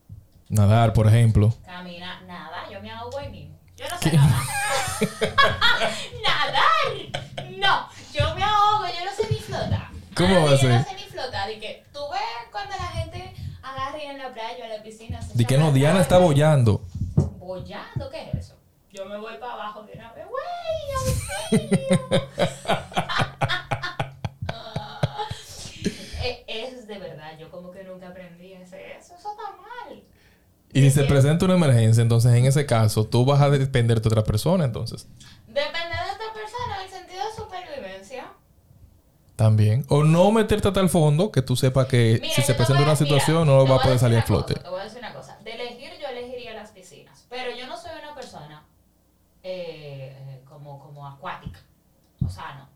Nadar, 0.56 0.94
por 0.94 1.08
ejemplo. 1.08 1.54
caminar, 1.66 2.22
nada, 2.24 2.70
yo 2.72 2.80
me 2.82 2.90
hago 2.90 3.10
hoy 3.10 3.28
mismo. 3.28 3.60
Yo 3.76 3.86
no 3.90 3.98
sé 4.00 4.14
nadar. 4.14 4.42
nadar, 6.24 7.52
no, 7.58 7.90
yo 8.14 8.36
me 8.36 8.42
ahogo, 8.44 8.86
yo 8.88 9.06
no 9.06 9.12
sé 9.16 9.28
ni 9.30 9.40
flotar. 9.40 9.90
¿Cómo 10.16 10.36
va 10.36 10.42
a 10.42 10.46
Yo 10.46 10.52
no 10.52 10.58
ser? 10.58 10.84
sé 10.86 10.96
ni 10.96 11.04
flotar. 11.12 11.52
Y 11.52 11.60
que 11.60 11.84
tú 11.92 12.00
ves 12.10 12.22
cuando 12.54 12.74
la 12.78 12.88
gente 12.88 13.34
agarra 13.62 13.98
y 14.02 14.06
en 14.06 14.18
la 14.18 14.32
playa 14.34 14.58
o 14.62 14.66
en 14.66 14.78
la 14.78 14.84
piscina. 14.84 15.22
se 15.22 15.34
De 15.38 15.44
que 15.46 15.58
no, 15.58 15.74
Diana 15.74 16.00
está 16.00 16.18
bollando. 16.20 16.82
¿Bollando? 17.16 18.10
¿Qué 18.10 18.30
es 18.30 18.36
eso? 18.46 18.56
Yo 18.94 19.06
me 19.06 19.18
voy 19.18 19.36
para 19.38 19.54
abajo 19.54 19.84
de 19.84 19.92
una 19.94 20.14
vez. 20.14 20.26
¡Güey, 21.52 22.00
se 30.96 31.04
presenta 31.04 31.46
una 31.46 31.56
emergencia, 31.56 32.02
entonces 32.02 32.34
en 32.34 32.46
ese 32.46 32.66
caso 32.66 33.06
tú 33.06 33.26
vas 33.26 33.42
a 33.42 33.50
depender 33.50 34.02
de 34.02 34.08
otra 34.10 34.24
persona, 34.24 34.66
entonces. 34.66 35.08
Depende 35.48 35.96
de 35.96 36.12
otra 36.14 36.34
persona, 36.34 36.78
en 36.78 36.86
el 36.86 36.90
sentido 36.90 37.24
de 37.24 37.36
supervivencia. 37.36 38.26
También. 39.36 39.86
O 39.90 40.04
no 40.04 40.32
meterte 40.32 40.68
hasta 40.68 40.80
el 40.80 40.90
fondo, 40.90 41.32
que 41.32 41.42
tú 41.42 41.56
sepas 41.56 41.88
que 41.88 42.20
Mira, 42.22 42.34
si 42.34 42.42
se 42.42 42.54
presenta 42.56 42.84
una 42.84 42.96
situación 42.96 43.46
no 43.46 43.68
va 43.68 43.76
a 43.76 43.80
poder 43.80 44.00
salir 44.00 44.20
a 44.20 44.24
flote. 44.24 44.54
cosa, 44.54 44.64
Te 44.64 44.70
voy 44.70 44.80
a 44.80 44.84
decir 44.86 45.00
una 45.00 45.14
cosa. 45.14 45.38
De 45.44 45.52
elegir, 45.52 45.92
yo 46.02 46.08
elegiría 46.08 46.54
las 46.54 46.72
piscinas. 46.72 47.26
Pero 47.30 47.56
yo 47.56 47.68
no 47.68 47.78
soy 47.78 47.92
una 48.02 48.16
persona 48.16 48.64
eh, 49.44 50.16
eh, 50.18 50.42
como, 50.48 50.80
como 50.80 51.06
acuática. 51.08 51.60
O 52.26 52.30
sea, 52.30 52.56
no. 52.56 52.70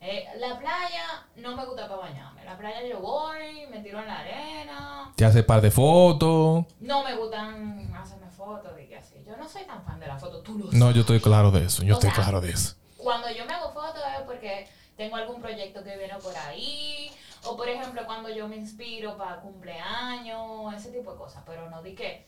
Eh, 0.00 0.24
la 0.38 0.58
playa 0.58 1.26
no 1.36 1.56
me 1.56 1.64
gusta 1.64 1.88
para 1.88 2.02
bañarme. 2.02 2.44
La 2.44 2.56
playa 2.56 2.86
yo 2.86 3.00
voy, 3.00 3.66
me 3.70 3.80
tiro 3.80 4.00
en 4.00 4.06
la 4.06 4.20
arena. 4.20 5.03
Te 5.16 5.24
hace 5.24 5.42
par 5.44 5.60
de 5.60 5.70
fotos. 5.70 6.64
No 6.80 7.04
me 7.04 7.14
gustan 7.16 7.94
hacerme 7.94 8.28
fotos 8.30 8.72
que 8.76 8.96
así. 8.96 9.22
Yo 9.26 9.36
no 9.36 9.48
soy 9.48 9.64
tan 9.64 9.82
fan 9.84 10.00
de 10.00 10.08
la 10.08 10.18
foto, 10.18 10.40
tú 10.42 10.58
lo 10.58 10.64
No, 10.66 10.72
sabes. 10.72 10.94
yo 10.96 11.00
estoy 11.02 11.20
claro 11.20 11.50
de 11.50 11.64
eso. 11.66 11.82
Yo 11.84 11.94
O 11.94 11.98
estoy 11.98 12.10
sea, 12.10 12.22
claro 12.24 12.40
de 12.40 12.50
eso. 12.50 12.74
Cuando 12.96 13.30
yo 13.30 13.44
me 13.46 13.52
hago 13.54 13.72
fotos 13.72 14.02
es 14.18 14.22
porque 14.24 14.68
tengo 14.96 15.16
algún 15.16 15.40
proyecto 15.40 15.84
que 15.84 15.96
viene 15.96 16.14
por 16.16 16.36
ahí. 16.36 17.10
O 17.44 17.56
por 17.56 17.68
ejemplo, 17.68 18.02
cuando 18.06 18.28
yo 18.30 18.48
me 18.48 18.56
inspiro 18.56 19.16
para 19.16 19.40
cumpleaños, 19.40 20.74
ese 20.74 20.90
tipo 20.90 21.12
de 21.12 21.18
cosas. 21.18 21.42
Pero 21.46 21.70
no 21.70 21.82
di 21.82 21.94
que, 21.94 22.26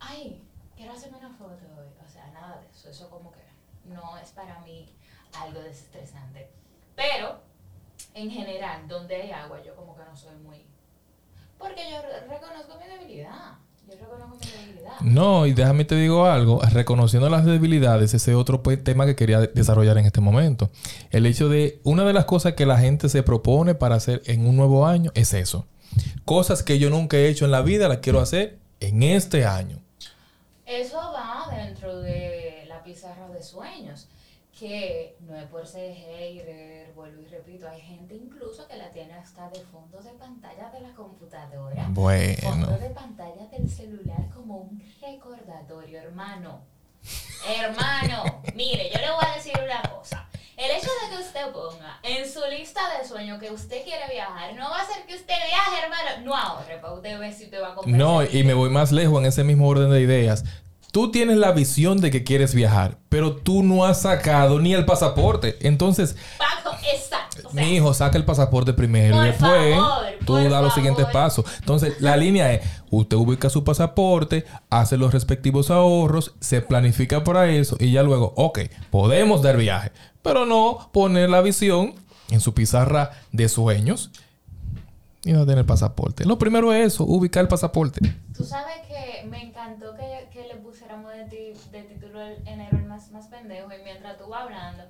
ay, 0.00 0.42
quiero 0.76 0.92
hacerme 0.94 1.18
una 1.18 1.30
foto 1.30 1.52
hoy. 1.78 1.86
O 2.04 2.08
sea, 2.10 2.26
nada 2.32 2.58
de 2.60 2.66
eso. 2.70 2.88
Eso 2.90 3.08
como 3.10 3.30
que 3.30 3.40
no 3.84 4.16
es 4.18 4.30
para 4.30 4.58
mí 4.60 4.92
algo 5.40 5.60
desestresante. 5.60 6.50
Pero, 6.96 7.38
en 8.14 8.30
general, 8.30 8.88
donde 8.88 9.14
hay 9.16 9.30
agua, 9.30 9.62
yo 9.62 9.76
como 9.76 9.94
que 9.96 10.04
no 10.04 10.16
soy 10.16 10.34
muy... 10.36 10.66
Porque 11.58 11.82
yo 11.90 11.96
re- 12.02 12.20
reconozco 12.34 12.78
mi 12.78 12.86
debilidad. 12.88 13.54
Yo 13.88 13.94
reconozco 14.00 14.36
mi 14.36 14.66
debilidad. 14.66 15.00
No, 15.00 15.46
y 15.46 15.52
déjame 15.52 15.84
te 15.84 15.94
digo 15.96 16.26
algo. 16.26 16.60
Reconociendo 16.62 17.28
las 17.30 17.44
debilidades, 17.44 18.14
ese 18.14 18.30
es 18.32 18.36
otro 18.36 18.62
pues, 18.62 18.82
tema 18.82 19.06
que 19.06 19.16
quería 19.16 19.40
de- 19.40 19.48
desarrollar 19.48 19.98
en 19.98 20.06
este 20.06 20.20
momento. 20.20 20.70
El 21.10 21.26
hecho 21.26 21.48
de, 21.48 21.80
una 21.84 22.04
de 22.04 22.12
las 22.12 22.24
cosas 22.26 22.54
que 22.54 22.66
la 22.66 22.78
gente 22.78 23.08
se 23.08 23.22
propone 23.22 23.74
para 23.74 23.94
hacer 23.96 24.22
en 24.26 24.46
un 24.46 24.56
nuevo 24.56 24.86
año 24.86 25.10
es 25.14 25.34
eso. 25.34 25.66
Cosas 26.24 26.62
que 26.62 26.78
yo 26.78 26.90
nunca 26.90 27.16
he 27.16 27.28
hecho 27.28 27.44
en 27.44 27.50
la 27.50 27.62
vida, 27.62 27.88
las 27.88 27.98
quiero 27.98 28.20
hacer 28.20 28.58
en 28.80 29.02
este 29.02 29.44
año. 29.46 29.78
Eso 30.66 30.96
va 30.96 31.54
dentro 31.54 32.00
de 32.00 32.64
la 32.68 32.82
pizarra 32.82 33.28
de 33.28 33.42
sueños, 33.42 34.08
que 34.58 35.16
no 35.20 35.36
es 35.36 35.46
por 35.46 35.66
ser 35.66 35.94
hater, 35.94 36.92
vuelvo 36.94 37.20
y 37.22 37.26
repito, 37.26 37.68
hay 37.68 37.80
gente 37.80 38.14
incluso 38.14 38.66
que 38.68 38.76
la 38.76 38.90
tiene 38.90 39.14
hasta 39.14 39.48
de 39.50 39.60
fondo 39.60 40.00
de 40.00 40.10
pantalla 40.12 40.70
de 40.70 40.80
la 40.80 40.94
computadora, 40.94 41.86
Bueno. 41.90 42.36
fondo 42.42 42.78
de 42.78 42.90
pantalla 42.90 43.46
del 43.50 43.68
celular 43.68 44.28
como 44.32 44.58
un 44.58 44.82
recordatorio, 45.00 45.98
hermano. 45.98 46.62
Hermano, 47.46 48.42
mire, 48.54 48.90
yo 48.92 49.00
le 49.00 49.10
voy 49.10 49.24
a 49.30 49.34
decir 49.34 49.52
una 49.62 49.82
cosa. 49.90 50.28
El 50.56 50.70
hecho 50.70 50.88
de 51.02 51.16
que 51.16 51.22
usted 51.22 51.52
ponga 51.52 51.98
en 52.04 52.30
su 52.30 52.40
lista 52.48 52.80
de 52.96 53.06
sueños 53.06 53.40
que 53.40 53.50
usted 53.50 53.82
quiere 53.82 54.08
viajar, 54.12 54.54
no 54.54 54.70
va 54.70 54.78
a 54.78 54.82
hacer 54.82 55.04
que 55.04 55.16
usted 55.16 55.34
viaje, 55.48 55.82
hermano. 55.82 56.24
No 56.24 56.36
ahorre 56.36 56.78
para 56.78 56.92
usted 56.94 57.18
ver 57.18 57.32
si 57.32 57.44
usted 57.44 57.60
va 57.60 57.72
a 57.72 57.74
comprar. 57.74 57.96
No, 57.96 58.22
y 58.22 58.44
me 58.44 58.54
voy 58.54 58.70
más 58.70 58.92
lejos 58.92 59.18
en 59.20 59.26
ese 59.26 59.42
mismo 59.42 59.66
orden 59.68 59.90
de 59.90 60.00
ideas. 60.00 60.44
Tú 60.94 61.10
tienes 61.10 61.38
la 61.38 61.50
visión 61.50 62.00
de 62.00 62.12
que 62.12 62.22
quieres 62.22 62.54
viajar, 62.54 62.98
pero 63.08 63.34
tú 63.34 63.64
no 63.64 63.84
has 63.84 64.02
sacado 64.02 64.60
ni 64.60 64.74
el 64.74 64.84
pasaporte. 64.84 65.56
Entonces, 65.66 66.14
Paco, 66.38 66.76
exacto. 66.94 67.48
o 67.48 67.50
sea, 67.50 67.64
mi 67.64 67.74
hijo, 67.74 67.92
saca 67.92 68.16
el 68.16 68.24
pasaporte 68.24 68.72
primero 68.74 69.20
y 69.20 69.26
después 69.26 69.74
favor, 69.74 70.04
tú 70.24 70.34
das 70.36 70.62
los 70.62 70.72
siguientes 70.72 71.04
pasos. 71.06 71.46
Entonces, 71.58 72.00
la 72.00 72.16
línea 72.24 72.52
es, 72.52 72.64
usted 72.90 73.16
ubica 73.16 73.50
su 73.50 73.64
pasaporte, 73.64 74.44
hace 74.70 74.96
los 74.96 75.12
respectivos 75.12 75.72
ahorros, 75.72 76.36
se 76.38 76.60
planifica 76.60 77.24
para 77.24 77.50
eso 77.50 77.76
y 77.80 77.90
ya 77.90 78.04
luego, 78.04 78.32
ok, 78.36 78.60
podemos 78.92 79.42
dar 79.42 79.56
viaje, 79.56 79.90
pero 80.22 80.46
no 80.46 80.90
poner 80.92 81.28
la 81.28 81.40
visión 81.40 81.96
en 82.30 82.38
su 82.38 82.54
pizarra 82.54 83.10
de 83.32 83.48
sueños 83.48 84.12
y 85.24 85.32
no 85.32 85.44
tener 85.44 85.66
pasaporte. 85.66 86.24
Lo 86.24 86.38
primero 86.38 86.72
es 86.72 86.94
eso, 86.94 87.04
ubicar 87.04 87.42
el 87.42 87.48
pasaporte. 87.48 88.00
Tú 88.36 88.44
sabes 88.44 88.76
que 88.86 89.26
me 89.26 89.42
encantó 89.42 89.96
que 89.96 90.28
le 90.54 90.60
pusiéramos 90.60 91.12
de, 91.12 91.24
ti- 91.24 91.60
de 91.70 91.82
título 91.82 92.20
el 92.22 92.46
enero 92.46 92.76
el 92.78 92.84
más, 92.84 93.10
más 93.10 93.26
pendejo 93.28 93.68
y 93.72 93.82
mientras 93.82 94.16
tú 94.16 94.26
vas 94.28 94.42
hablando, 94.42 94.84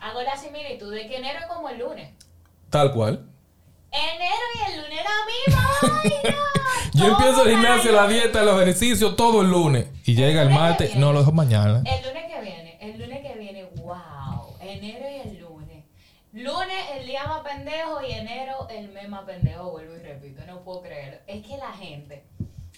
hago 0.00 0.22
la 0.22 0.36
similitud 0.36 0.92
de 0.92 1.06
que 1.06 1.16
enero 1.16 1.38
es 1.40 1.46
como 1.46 1.68
el 1.68 1.78
lunes. 1.78 2.12
Tal 2.70 2.92
cual. 2.92 3.28
Enero 3.92 4.44
y 4.54 4.72
el 4.72 4.82
lunes 4.82 5.00
la 5.04 5.52
misma 5.54 5.70
vaina. 6.02 6.36
Yo 6.94 7.06
empiezo 7.06 7.44
el 7.44 7.50
gimnasio, 7.50 7.92
la 7.92 8.06
dieta, 8.08 8.42
los 8.42 8.60
ejercicios, 8.60 9.16
todo 9.16 9.42
el 9.42 9.50
lunes. 9.50 9.86
Y 10.04 10.14
llega 10.14 10.42
el 10.42 10.50
martes, 10.50 10.96
no 10.96 11.12
lo 11.12 11.20
dejo 11.20 11.32
mañana. 11.32 11.82
El 11.84 12.02
lunes 12.06 12.24
que 12.32 12.40
viene, 12.40 12.78
el 12.80 12.98
lunes 13.00 13.20
que 13.22 13.38
viene, 13.38 13.64
wow. 13.82 14.56
Enero 14.60 15.04
y 15.10 15.28
el 15.28 15.38
lunes. 15.40 15.84
Lunes 16.32 16.84
el 16.96 17.06
día 17.06 17.24
más 17.26 17.40
pendejo 17.42 18.02
y 18.06 18.12
enero 18.12 18.66
el 18.68 18.88
mes 18.88 19.08
más 19.08 19.24
pendejo, 19.24 19.70
vuelvo 19.70 19.94
y 19.94 19.98
repito, 20.00 20.44
no 20.46 20.62
puedo 20.62 20.82
creerlo. 20.82 21.18
Es 21.26 21.46
que 21.46 21.56
la 21.56 21.72
gente, 21.72 22.24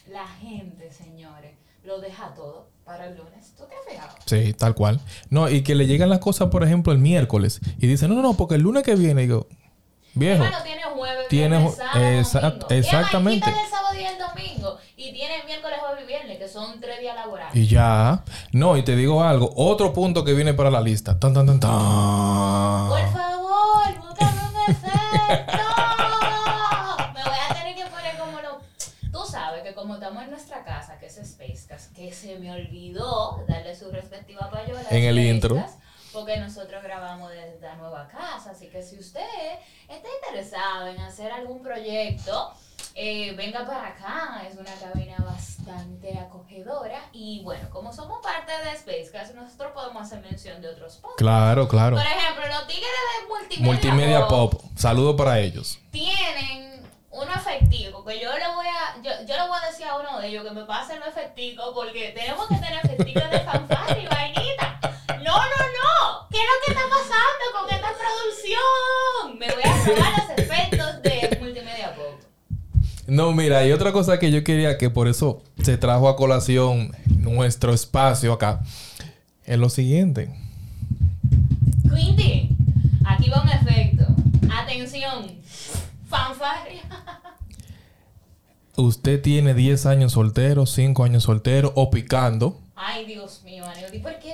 la 0.09 0.27
gente, 0.29 0.93
señores, 0.93 1.53
lo 1.89 2.01
deja 2.01 2.33
todo 2.35 2.69
para 2.85 3.07
el 3.09 3.17
lunes. 3.17 3.53
¿Tú 3.57 3.65
te 3.65 3.75
has 3.75 3.85
fijado? 3.93 4.15
Sí, 4.27 4.53
tal 4.53 4.75
cual. 4.75 5.01
No, 5.31 5.49
y 5.51 5.63
que 5.63 5.75
le 5.75 5.87
llegan 5.87 6.09
las 6.11 6.21
cosas, 6.21 6.49
por 6.49 6.63
ejemplo, 6.63 6.93
el 6.93 6.99
miércoles. 6.99 7.61
Y 7.79 7.87
dicen, 7.89 8.09
no, 8.11 8.15
no, 8.17 8.23
no, 8.23 8.35
porque 8.35 8.55
el 8.55 8.63
lunes 8.63 8.83
que 8.85 8.95
viene, 8.95 9.23
digo, 9.23 9.49
viejo, 10.15 10.45
tiene 10.65 10.83
jueves, 10.95 11.29
Tiene 11.29 11.59
viernes, 11.59 11.77
sábado, 11.77 12.01
exact- 12.01 12.59
domingo. 12.61 12.67
exactamente. 12.71 13.51
El 13.51 13.71
sábado 13.71 13.95
y 14.01 14.05
el 14.05 14.19
domingo. 14.19 14.77
Y 14.97 15.13
tiene 15.13 15.45
miércoles, 15.47 15.79
jueves 15.81 16.05
y 16.05 16.07
viernes, 16.07 16.39
que 16.39 16.49
son 16.49 16.81
tres 16.81 17.01
días 17.01 17.15
laborales. 17.15 17.55
y 17.57 17.67
ya. 17.67 18.25
No, 18.53 18.77
y 18.77 18.83
te 18.83 18.97
digo 18.97 19.23
algo, 19.23 19.53
otro 19.57 19.93
punto 19.93 20.25
que 20.25 20.33
viene 20.35 20.55
para 20.55 20.71
la 20.71 20.81
lista. 20.81 21.19
Tan, 21.19 21.33
tan, 21.35 21.47
tan, 21.47 21.61
tan. 21.61 21.71
El 35.09 35.19
intro. 35.19 35.65
Porque 36.13 36.37
nosotros 36.39 36.83
grabamos 36.83 37.31
desde 37.31 37.61
la 37.61 37.77
nueva 37.77 38.09
casa, 38.09 38.51
así 38.51 38.69
que 38.69 38.83
si 38.83 38.99
usted 38.99 39.21
está 39.89 40.09
interesado 40.23 40.89
en 40.89 40.99
hacer 41.01 41.31
algún 41.31 41.63
proyecto, 41.63 42.53
eh, 42.95 43.33
venga 43.37 43.65
para 43.65 43.89
acá, 43.89 44.43
es 44.51 44.57
una 44.59 44.75
cabina 44.75 45.17
bastante 45.25 46.19
acogedora 46.19 47.01
y 47.13 47.43
bueno, 47.45 47.71
como 47.71 47.93
somos 47.93 48.21
parte 48.21 48.51
de 48.51 48.77
Spacecast, 48.77 49.35
nosotros 49.35 49.71
podemos 49.73 50.03
hacer 50.03 50.21
mención 50.21 50.61
de 50.61 50.69
otros 50.69 50.97
podcasts. 50.97 51.19
Claro, 51.19 51.69
claro. 51.69 51.97
Por 51.97 52.07
ejemplo, 52.07 52.49
los 52.49 52.67
tigres 52.67 52.89
de 52.89 53.29
multimedia, 53.29 53.73
Multimedia 53.73 54.27
Pop. 54.27 54.55
Saludo 54.75 55.15
para 55.15 55.39
ellos. 55.39 55.79
tienen 55.93 56.83
un 57.11 57.29
efectivo 57.31 58.05
que 58.05 58.21
yo 58.21 58.31
le 58.37 58.49
voy 58.55 58.67
a 58.67 59.01
yo, 59.03 59.11
yo 59.27 59.37
le 59.37 59.49
voy 59.49 59.59
a 59.63 59.67
decir 59.69 59.87
a 59.87 59.97
uno 59.97 60.19
de 60.19 60.29
ellos 60.29 60.45
que 60.45 60.51
me 60.51 60.65
pase 60.65 60.95
el 60.95 61.03
efectivo 61.03 61.73
porque 61.75 62.13
tenemos 62.17 62.49
que 62.49 62.57
tener 62.57 62.85
efectivo 62.85 63.21
de 63.31 63.41
fanfarria 63.41 64.03
y 64.03 64.07
vainita. 64.07 64.81
No, 65.09 65.17
no, 65.17 65.33
no. 65.33 66.29
¿Qué 66.31 66.37
es 66.37 66.45
lo 66.45 66.57
que 66.65 66.73
está 66.73 66.83
pasando 66.89 67.45
con 67.53 67.75
esta 67.75 67.89
producción? 67.97 69.39
Me 69.39 69.47
voy 69.53 69.63
a 69.65 69.85
robar 69.87 70.13
los 70.19 70.39
efectos 70.39 71.03
de 71.03 71.39
multimedia 71.41 71.95
pop. 71.95 72.21
No, 73.07 73.33
mira, 73.33 73.67
y 73.67 73.73
otra 73.73 73.93
cosa 73.93 74.19
que 74.19 74.31
yo 74.31 74.45
quería 74.45 74.77
que 74.77 74.91
por 74.91 75.09
eso 75.09 75.43
se 75.63 75.79
trajo 75.79 76.09
a 76.09 76.17
colación 76.17 76.95
nuestro 77.07 77.73
espacio 77.73 78.35
acá. 78.35 78.63
Es 79.45 79.59
lo 79.59 79.71
siguiente. 79.71 80.35
Quinty, 81.83 82.51
aquí 83.07 83.31
va 83.31 83.43
un 83.43 83.49
efecto. 83.49 84.05
Atención. 84.53 85.39
Fanfarria. 86.07 86.83
Usted 88.77 89.23
tiene 89.23 89.55
10 89.55 89.87
años 89.87 90.13
soltero, 90.13 90.67
5 90.67 91.03
años 91.03 91.25
soltero 91.25 91.73
o 91.75 91.91
picando. 91.91 92.61
Ay, 92.77 93.07
Dios 93.07 93.38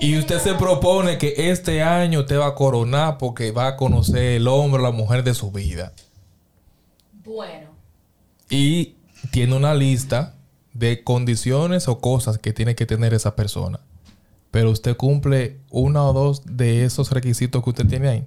Y 0.01 0.19
usted 0.19 0.39
se 0.39 0.55
propone 0.55 1.19
que 1.19 1.51
este 1.51 1.83
año 1.83 2.21
usted 2.21 2.39
va 2.39 2.49
a 2.49 2.55
coronar 2.55 3.19
porque 3.19 3.53
va 3.53 3.69
a 3.69 3.77
conocer 3.77 4.37
el 4.37 4.49
hombre 4.49 4.81
o 4.81 4.85
la 4.85 4.91
mujer 4.91 5.25
de 5.25 5.35
su 5.35 5.51
vida. 5.51 5.93
Bueno. 7.25 7.71
Y 8.51 8.97
tiene 9.31 9.57
una 9.57 9.75
lista 9.75 10.35
de 10.73 11.03
condiciones 11.03 11.89
o 11.89 12.01
cosas 12.01 12.39
que 12.39 12.53
tiene 12.53 12.75
que 12.75 12.87
tener 12.87 13.15
esa 13.15 13.37
persona. 13.37 13.81
Pero 14.51 14.71
usted 14.71 14.97
cumple 14.97 15.59
uno 15.71 16.11
o 16.11 16.13
dos 16.13 16.43
de 16.45 16.85
esos 16.85 17.11
requisitos 17.11 17.63
que 17.63 17.71
usted 17.71 17.87
tiene 17.87 18.09
ahí. 18.09 18.25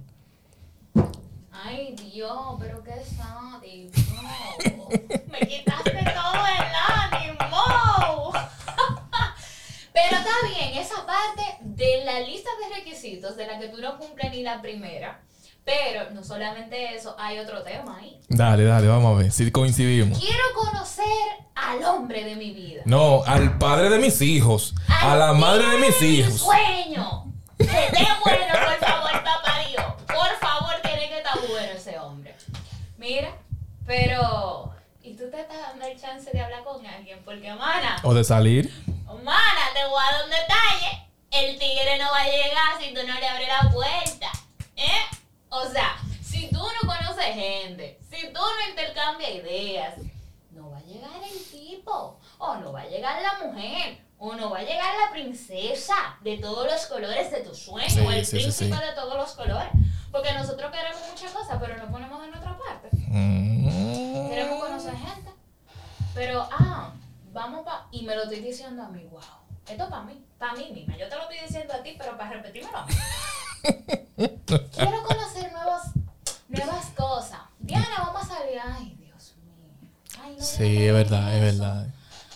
De 11.78 12.04
la 12.04 12.20
lista 12.20 12.50
de 12.60 12.74
requisitos 12.76 13.36
de 13.36 13.46
la 13.46 13.58
que 13.58 13.68
tú 13.68 13.78
no 13.78 13.96
cumples 13.98 14.30
ni 14.32 14.42
la 14.42 14.60
primera. 14.60 15.22
Pero 15.64 16.10
no 16.10 16.24
solamente 16.24 16.94
eso, 16.94 17.14
hay 17.18 17.38
otro 17.38 17.62
tema 17.62 17.98
ahí. 17.98 18.18
Dale, 18.28 18.64
dale, 18.64 18.88
vamos 18.88 19.14
a 19.14 19.22
ver 19.22 19.30
si 19.30 19.50
coincidimos. 19.52 20.18
Quiero 20.18 20.42
conocer 20.54 21.04
al 21.54 21.84
hombre 21.84 22.24
de 22.24 22.36
mi 22.36 22.52
vida. 22.52 22.82
No, 22.86 23.22
al 23.24 23.58
padre 23.58 23.90
de 23.90 23.98
mis 23.98 24.20
hijos, 24.22 24.74
a 24.88 25.14
la 25.14 25.34
madre 25.34 25.66
de 25.68 25.78
mis 25.78 26.00
hijos. 26.02 26.34
Sueño. 26.40 27.24
Que 27.58 27.64
esté 27.64 28.06
bueno, 28.24 28.46
por 28.52 28.88
favor, 28.88 29.10
papá 29.12 29.58
Dios. 29.68 29.84
Por 30.06 30.36
favor, 30.40 30.74
tiene 30.82 31.08
que 31.08 31.18
estar 31.18 31.38
bueno 31.38 31.72
ese 31.76 31.98
hombre. 31.98 32.34
Mira, 32.96 33.36
pero. 33.86 34.72
¿Y 35.02 35.14
tú 35.16 35.24
te 35.30 35.40
estás 35.40 35.58
dando 35.60 35.86
el 35.86 36.00
chance 36.00 36.30
de 36.30 36.40
hablar 36.40 36.64
con 36.64 36.84
alguien? 36.86 37.20
Porque, 37.24 37.52
mana, 37.54 37.96
O 38.04 38.14
de 38.14 38.24
salir. 38.24 38.72
mana, 39.22 39.60
te 39.74 39.84
voy 39.86 40.00
a 40.00 40.12
dar 40.12 40.24
un 40.24 40.30
detalle. 40.30 41.07
El 41.30 41.58
tigre 41.58 41.98
no 41.98 42.10
va 42.10 42.22
a 42.22 42.26
llegar 42.26 42.80
si 42.80 42.94
tú 42.94 43.06
no 43.06 43.18
le 43.18 43.28
abres 43.28 43.48
la 43.48 43.70
puerta. 43.70 44.30
¿Eh? 44.76 45.16
O 45.50 45.64
sea, 45.66 45.96
si 46.22 46.48
tú 46.50 46.58
no 46.58 46.88
conoces 46.88 47.34
gente, 47.34 47.98
si 48.10 48.28
tú 48.32 48.40
no 48.40 48.68
intercambias 48.70 49.30
ideas, 49.30 49.94
no 50.50 50.70
va 50.70 50.78
a 50.78 50.82
llegar 50.82 51.10
el 51.22 51.44
tipo, 51.50 52.18
o 52.38 52.56
no 52.56 52.72
va 52.72 52.82
a 52.82 52.86
llegar 52.86 53.20
la 53.22 53.46
mujer, 53.46 53.98
o 54.18 54.34
no 54.34 54.50
va 54.50 54.58
a 54.58 54.62
llegar 54.62 54.94
la 55.04 55.10
princesa 55.12 55.94
de 56.22 56.38
todos 56.38 56.70
los 56.70 56.86
colores 56.86 57.30
de 57.30 57.40
tu 57.40 57.54
sueño, 57.54 57.88
Sí, 57.88 58.00
o 58.00 58.10
el 58.10 58.26
sí, 58.26 58.36
príncipe 58.36 58.74
sí. 58.74 58.84
de 58.84 58.92
todos 58.94 59.16
los 59.16 59.32
colores. 59.32 59.70
Porque 60.10 60.32
nosotros 60.32 60.72
queremos 60.72 61.00
muchas 61.10 61.30
cosas, 61.32 61.58
pero 61.60 61.76
no 61.76 61.90
ponemos 61.90 62.20
de 62.22 62.28
nuestra 62.28 62.56
parte. 62.56 62.88
Mm. 62.92 64.28
Queremos 64.30 64.64
conocer 64.64 64.96
gente. 64.96 65.30
Pero, 66.14 66.48
ah, 66.50 66.92
vamos 67.32 67.64
pa... 67.64 67.86
Y 67.92 68.02
me 68.02 68.16
lo 68.16 68.22
estoy 68.22 68.40
diciendo 68.40 68.82
a 68.82 68.88
mí, 68.88 69.04
wow. 69.04 69.20
Esto 69.70 69.84
es 69.84 69.90
para 69.90 70.02
mí, 70.04 70.24
para 70.38 70.52
mí 70.54 70.70
misma. 70.72 70.96
Yo 70.96 71.08
te 71.08 71.16
lo 71.16 71.22
estoy 71.22 71.38
diciendo 71.46 71.74
a 71.74 71.82
ti, 71.82 71.94
pero 71.98 72.16
para 72.16 72.30
repetírmelo. 72.30 72.78
Quiero 74.16 75.02
conocer 75.04 75.52
nuevas, 75.52 75.90
nuevas 76.48 76.86
cosas. 76.96 77.40
Diana, 77.58 77.86
vamos 77.98 78.22
a 78.22 78.26
salir. 78.36 78.58
Ay, 78.62 78.96
Dios 78.98 79.34
mío. 79.44 79.90
Ay, 80.22 80.36
no 80.38 80.42
Sí, 80.44 80.86
es 80.86 80.92
verdad, 80.92 81.34
es 81.36 81.42
verdad. 81.42 81.86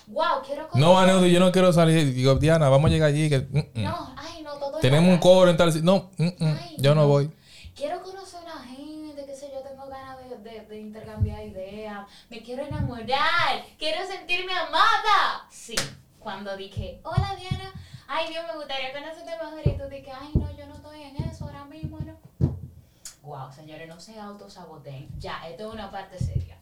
Wow, 0.09 0.43
quiero 0.45 0.69
conocer. 0.69 0.81
No, 0.81 0.99
Aneudo, 0.99 1.27
yo 1.27 1.41
no 1.41 1.51
quiero 1.53 1.73
salir. 1.73 2.13
Digo, 2.13 2.35
Diana, 2.35 2.69
vamos 2.69 2.91
a 2.91 2.93
llegar 2.93 3.09
allí. 3.09 3.29
Que, 3.31 3.39
mm, 3.39 3.59
mm. 3.81 3.83
No, 3.85 4.15
ay, 4.17 4.43
no, 4.43 4.55
todo 4.59 4.79
Tenemos 4.79 5.09
un 5.11 5.19
coro 5.19 5.51
en 5.51 5.57
tal. 5.57 5.83
No, 5.85 6.11
mm, 6.19 6.29
Ay, 6.45 6.77
yo 6.79 6.95
no 6.95 7.03
no. 7.03 7.09
voy. 7.09 7.31
Quiero 7.75 8.03
conocer 8.03 8.41
a 8.47 8.63
gente, 8.65 9.25
qué 9.25 9.35
sé 9.35 9.51
yo, 9.55 9.61
tengo 9.63 9.87
ganas 9.89 10.19
de, 10.19 10.37
de- 10.39 10.67
de 10.67 10.81
intercambiar 10.81 11.43
ideas, 11.47 12.07
me 12.29 12.43
quiero 12.43 12.65
enamorar, 12.67 13.65
quiero 13.79 14.07
sentirme 14.07 14.53
amada. 14.53 15.47
Sí, 15.51 15.75
cuando 16.23 16.57
dije, 16.57 17.01
hola 17.05 17.37
Diana, 17.37 17.73
ay 18.09 18.29
Dios, 18.29 18.45
me 18.47 18.57
gustaría 18.57 18.93
conocerte 18.93 19.31
mejor 19.31 19.61
y 19.65 19.77
tú 19.77 19.89
dije, 19.89 20.11
ay 20.13 20.31
no, 20.35 20.51
yo 20.57 20.67
no 20.67 20.75
estoy 20.75 21.03
en 21.03 21.17
eso 21.17 21.45
ahora 21.45 21.65
mismo, 21.65 21.99
no. 22.01 22.19
Wow, 23.23 23.53
señores, 23.53 23.89
no 23.89 24.01
se 24.01 24.19
autosaboteen. 24.19 25.09
Ya, 25.19 25.49
esto 25.49 25.69
es 25.69 25.75
una 25.75 25.91
parte 25.91 26.19
seria. 26.19 26.59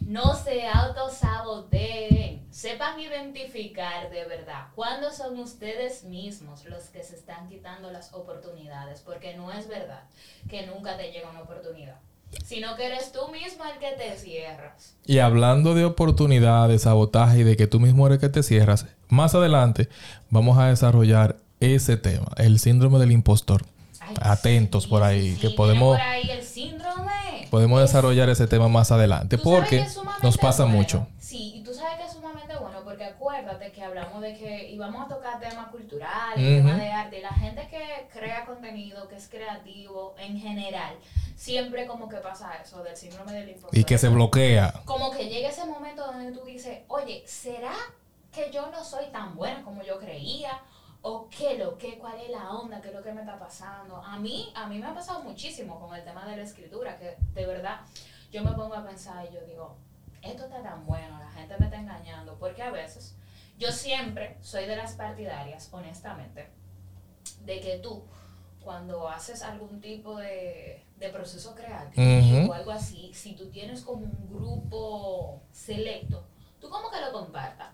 No 0.00 0.34
se 0.34 0.66
autosaboteen. 0.66 2.46
Sepan 2.50 2.98
identificar 2.98 4.08
de 4.08 4.24
verdad 4.24 4.68
cuándo 4.74 5.12
son 5.12 5.38
ustedes 5.38 6.04
mismos 6.04 6.64
los 6.64 6.84
que 6.84 7.02
se 7.02 7.16
están 7.16 7.48
quitando 7.48 7.90
las 7.90 8.14
oportunidades. 8.14 9.02
Porque 9.02 9.36
no 9.36 9.52
es 9.52 9.68
verdad 9.68 10.04
que 10.48 10.66
nunca 10.66 10.96
te 10.96 11.12
llega 11.12 11.28
una 11.28 11.42
oportunidad. 11.42 11.98
Sino 12.44 12.76
que 12.76 12.86
eres 12.86 13.12
tú 13.12 13.28
mismo 13.32 13.64
el 13.64 13.78
que 13.78 13.92
te 13.96 14.16
cierras. 14.18 14.94
Y 15.06 15.18
hablando 15.18 15.74
de 15.74 15.84
oportunidades, 15.84 16.82
sabotaje 16.82 17.38
y 17.40 17.42
de 17.44 17.56
que 17.56 17.66
tú 17.66 17.80
mismo 17.80 18.06
eres 18.06 18.18
que 18.18 18.28
te 18.28 18.42
cierras, 18.42 18.86
más 19.08 19.34
adelante 19.34 19.88
vamos 20.30 20.58
a 20.58 20.66
desarrollar 20.66 21.36
ese 21.60 21.96
tema, 21.96 22.26
el 22.36 22.58
síndrome 22.58 22.98
del 22.98 23.12
impostor. 23.12 23.64
Ay, 24.00 24.14
Atentos 24.20 24.84
sí, 24.84 24.88
por 24.90 25.02
ahí, 25.02 25.34
sí, 25.34 25.40
que 25.40 25.50
podemos- 25.50 25.98
por 25.98 26.06
ahí 26.06 26.30
el 26.30 26.42
síndrome. 26.42 27.46
Podemos 27.50 27.80
Es- 27.82 27.88
desarrollar 27.90 28.28
ese 28.28 28.46
tema 28.46 28.68
más 28.68 28.90
adelante 28.92 29.38
porque 29.38 29.86
nos 30.22 30.36
pasa 30.38 30.64
bueno. 30.64 30.78
mucho. 30.78 31.06
Sí, 31.20 31.54
y 31.56 31.62
tú 31.62 31.72
sabes 31.72 31.96
que 31.98 32.04
es 32.06 32.12
sumamente 32.12 32.54
bueno 32.60 32.78
porque 32.84 33.04
acuérdate 33.04 33.70
que 33.72 33.85
hablamos 33.96 34.22
de 34.22 34.34
que 34.34 34.70
íbamos 34.70 35.04
a 35.04 35.08
tocar 35.08 35.40
temas 35.40 35.68
culturales, 35.68 36.36
temas 36.36 36.76
de 36.78 36.90
arte. 36.90 37.18
Y 37.18 37.22
la 37.22 37.32
gente 37.32 37.66
que 37.68 38.08
crea 38.12 38.44
contenido, 38.44 39.08
que 39.08 39.16
es 39.16 39.28
creativo 39.28 40.14
en 40.18 40.38
general, 40.38 40.96
siempre 41.34 41.86
como 41.86 42.08
que 42.08 42.16
pasa 42.18 42.54
eso 42.62 42.82
del 42.82 42.96
síndrome 42.96 43.32
del 43.32 43.50
impostor. 43.50 43.78
Y 43.78 43.84
que 43.84 43.98
se 43.98 44.08
bloquea. 44.08 44.82
Como 44.84 45.10
que 45.10 45.28
llega 45.28 45.48
ese 45.48 45.64
momento 45.64 46.04
donde 46.06 46.32
tú 46.32 46.44
dices, 46.44 46.80
oye, 46.88 47.22
¿será 47.26 47.74
que 48.32 48.50
yo 48.52 48.70
no 48.70 48.84
soy 48.84 49.06
tan 49.06 49.34
buena 49.34 49.62
como 49.62 49.82
yo 49.82 49.98
creía? 49.98 50.60
¿O 51.02 51.28
qué 51.30 51.56
lo 51.56 51.78
que? 51.78 51.98
¿Cuál 51.98 52.20
es 52.20 52.30
la 52.30 52.50
onda? 52.50 52.80
¿Qué 52.80 52.88
es 52.88 52.94
lo 52.94 53.02
que 53.02 53.12
me 53.12 53.20
está 53.20 53.38
pasando? 53.38 53.96
A 53.96 54.18
mí, 54.18 54.52
a 54.54 54.66
mí 54.66 54.78
me 54.78 54.86
ha 54.86 54.94
pasado 54.94 55.22
muchísimo 55.22 55.78
con 55.80 55.94
el 55.94 56.04
tema 56.04 56.26
de 56.26 56.36
la 56.36 56.42
escritura, 56.42 56.98
que 56.98 57.16
de 57.32 57.46
verdad 57.46 57.80
yo 58.32 58.42
me 58.42 58.52
pongo 58.52 58.74
a 58.74 58.84
pensar 58.84 59.24
y 59.30 59.34
yo 59.34 59.40
digo, 59.42 59.76
esto 60.20 60.44
está 60.44 60.62
tan 60.62 60.84
bueno, 60.84 61.18
la 61.18 61.30
gente 61.30 61.54
me 61.58 61.66
está 61.66 61.78
engañando, 61.78 62.36
porque 62.38 62.62
a 62.62 62.70
veces 62.70 63.14
yo 63.58 63.72
siempre 63.72 64.36
soy 64.40 64.66
de 64.66 64.76
las 64.76 64.92
partidarias, 64.92 65.68
honestamente, 65.72 66.50
de 67.44 67.60
que 67.60 67.78
tú, 67.78 68.04
cuando 68.60 69.08
haces 69.08 69.42
algún 69.42 69.80
tipo 69.80 70.16
de, 70.18 70.84
de 70.98 71.08
proceso 71.10 71.54
creativo 71.54 72.50
o 72.50 72.52
algo 72.52 72.70
así, 72.70 73.10
si 73.14 73.34
tú 73.34 73.50
tienes 73.50 73.82
como 73.82 74.04
un 74.04 74.28
grupo 74.28 75.42
selecto, 75.52 76.26
tú 76.60 76.68
como 76.68 76.90
que 76.90 77.00
lo 77.00 77.12
compartas. 77.12 77.68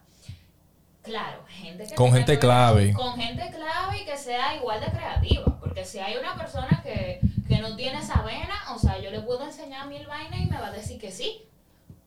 Claro, 1.03 1.45
gente 1.49 1.85
que 1.85 1.95
Con 1.97 2.13
gente 2.13 2.39
clave. 2.39 2.93
Con 2.93 3.17
gente 3.17 3.51
clave 3.51 4.03
y 4.03 4.05
que 4.05 4.17
sea 4.17 4.55
igual 4.55 4.81
de 4.81 4.87
creativa. 4.87 5.59
Porque 5.59 5.85
si 5.85 5.99
hay 5.99 6.17
una 6.17 6.37
persona 6.37 6.81
que, 6.85 7.21
que 7.49 7.59
no 7.59 7.75
tiene 7.75 7.99
esa 7.99 8.23
vena, 8.23 8.55
o 8.73 8.79
sea, 8.79 9.01
yo 9.01 9.11
le 9.11 9.21
puedo 9.21 9.45
enseñar 9.45 9.89
mil 9.89 10.07
vainas 10.07 10.41
y 10.41 10.47
me 10.47 10.61
va 10.61 10.69
a 10.69 10.73
decir 10.73 11.01
que 11.01 11.11
sí. 11.11 11.49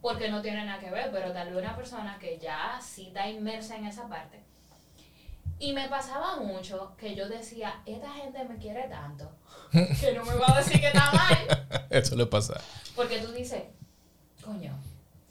Porque 0.05 0.29
no 0.29 0.39
tiene 0.39 0.63
nada 0.63 0.79
que 0.79 0.91
ver, 0.91 1.09
pero 1.11 1.33
tal 1.33 1.49
vez 1.49 1.57
una 1.57 1.75
persona 1.75 2.19
que 2.19 2.37
ya 2.37 2.79
sí 2.79 3.07
está 3.07 3.27
inmersa 3.27 3.75
en 3.75 3.87
esa 3.87 4.07
parte. 4.07 4.39
Y 5.57 5.73
me 5.73 5.89
pasaba 5.89 6.35
mucho 6.35 6.95
que 6.95 7.15
yo 7.15 7.27
decía, 7.27 7.81
esta 7.87 8.11
gente 8.11 8.43
me 8.43 8.55
quiere 8.57 8.87
tanto 8.87 9.31
que 9.71 10.13
no 10.13 10.23
me 10.23 10.35
va 10.35 10.53
a 10.53 10.57
decir 10.59 10.79
que 10.79 10.89
está 10.89 11.11
mal. 11.11 11.87
Eso 11.89 12.15
le 12.15 12.27
pasa. 12.27 12.61
Porque 12.95 13.17
tú 13.17 13.31
dices, 13.31 13.63
coño, 14.43 14.77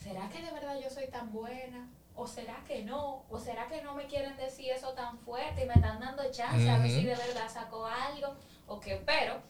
¿será 0.02 0.28
que 0.28 0.42
de 0.42 0.50
verdad 0.50 0.76
yo 0.82 0.90
soy 0.90 1.06
tan 1.06 1.30
buena? 1.30 1.88
¿O 2.16 2.26
será 2.26 2.56
que 2.66 2.82
no? 2.82 3.26
¿O 3.30 3.38
será 3.38 3.68
que 3.68 3.80
no 3.80 3.94
me 3.94 4.08
quieren 4.08 4.36
decir 4.36 4.72
eso 4.72 4.92
tan 4.94 5.16
fuerte 5.18 5.62
y 5.62 5.68
me 5.68 5.74
están 5.74 6.00
dando 6.00 6.28
chance 6.32 6.68
a 6.68 6.78
ver 6.78 6.90
si 6.90 7.04
de 7.04 7.14
verdad 7.14 7.48
saco 7.48 7.86
algo? 7.86 8.34
¿O 8.66 8.80
qué? 8.80 9.00
Pero 9.06 9.40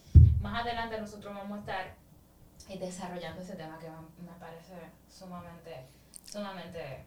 más 0.42 0.60
adelante 0.60 1.00
nosotros 1.00 1.34
vamos 1.34 1.56
a 1.56 1.60
estar 1.60 2.03
eh, 2.68 2.78
desarrollando 2.78 3.42
ese 3.42 3.54
tema 3.54 3.78
que 3.78 3.88
me 4.22 4.32
parece 4.38 4.74
sumamente. 5.08 5.94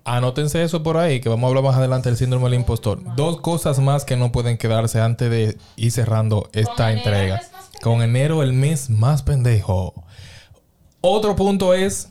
Anótense 0.06 0.63
eso 0.63 0.84
por 0.84 0.98
ahí, 0.98 1.20
que 1.20 1.28
vamos 1.28 1.43
a 1.43 1.48
hablar 1.50 1.63
más 1.63 1.76
adelante 1.76 2.08
del 2.08 2.17
síndrome 2.17 2.46
del 2.46 2.54
impostor. 2.54 3.00
Dos 3.15 3.41
cosas 3.41 3.80
más 3.80 4.06
que 4.06 4.15
no 4.15 4.32
pueden 4.32 4.58
quedarse 4.58 5.02
antes 5.02 5.30
de 5.30 5.58
ir 5.76 5.91
cerrando 5.91 6.50
esta 6.54 6.93
entrega. 6.93 7.41
Con 7.82 8.02
enero 8.02 8.41
el 8.41 8.54
mes 8.54 8.89
más 8.89 9.24
pendejo. 9.24 9.93
Otro 11.02 11.36
punto 11.36 11.74
es, 11.74 12.10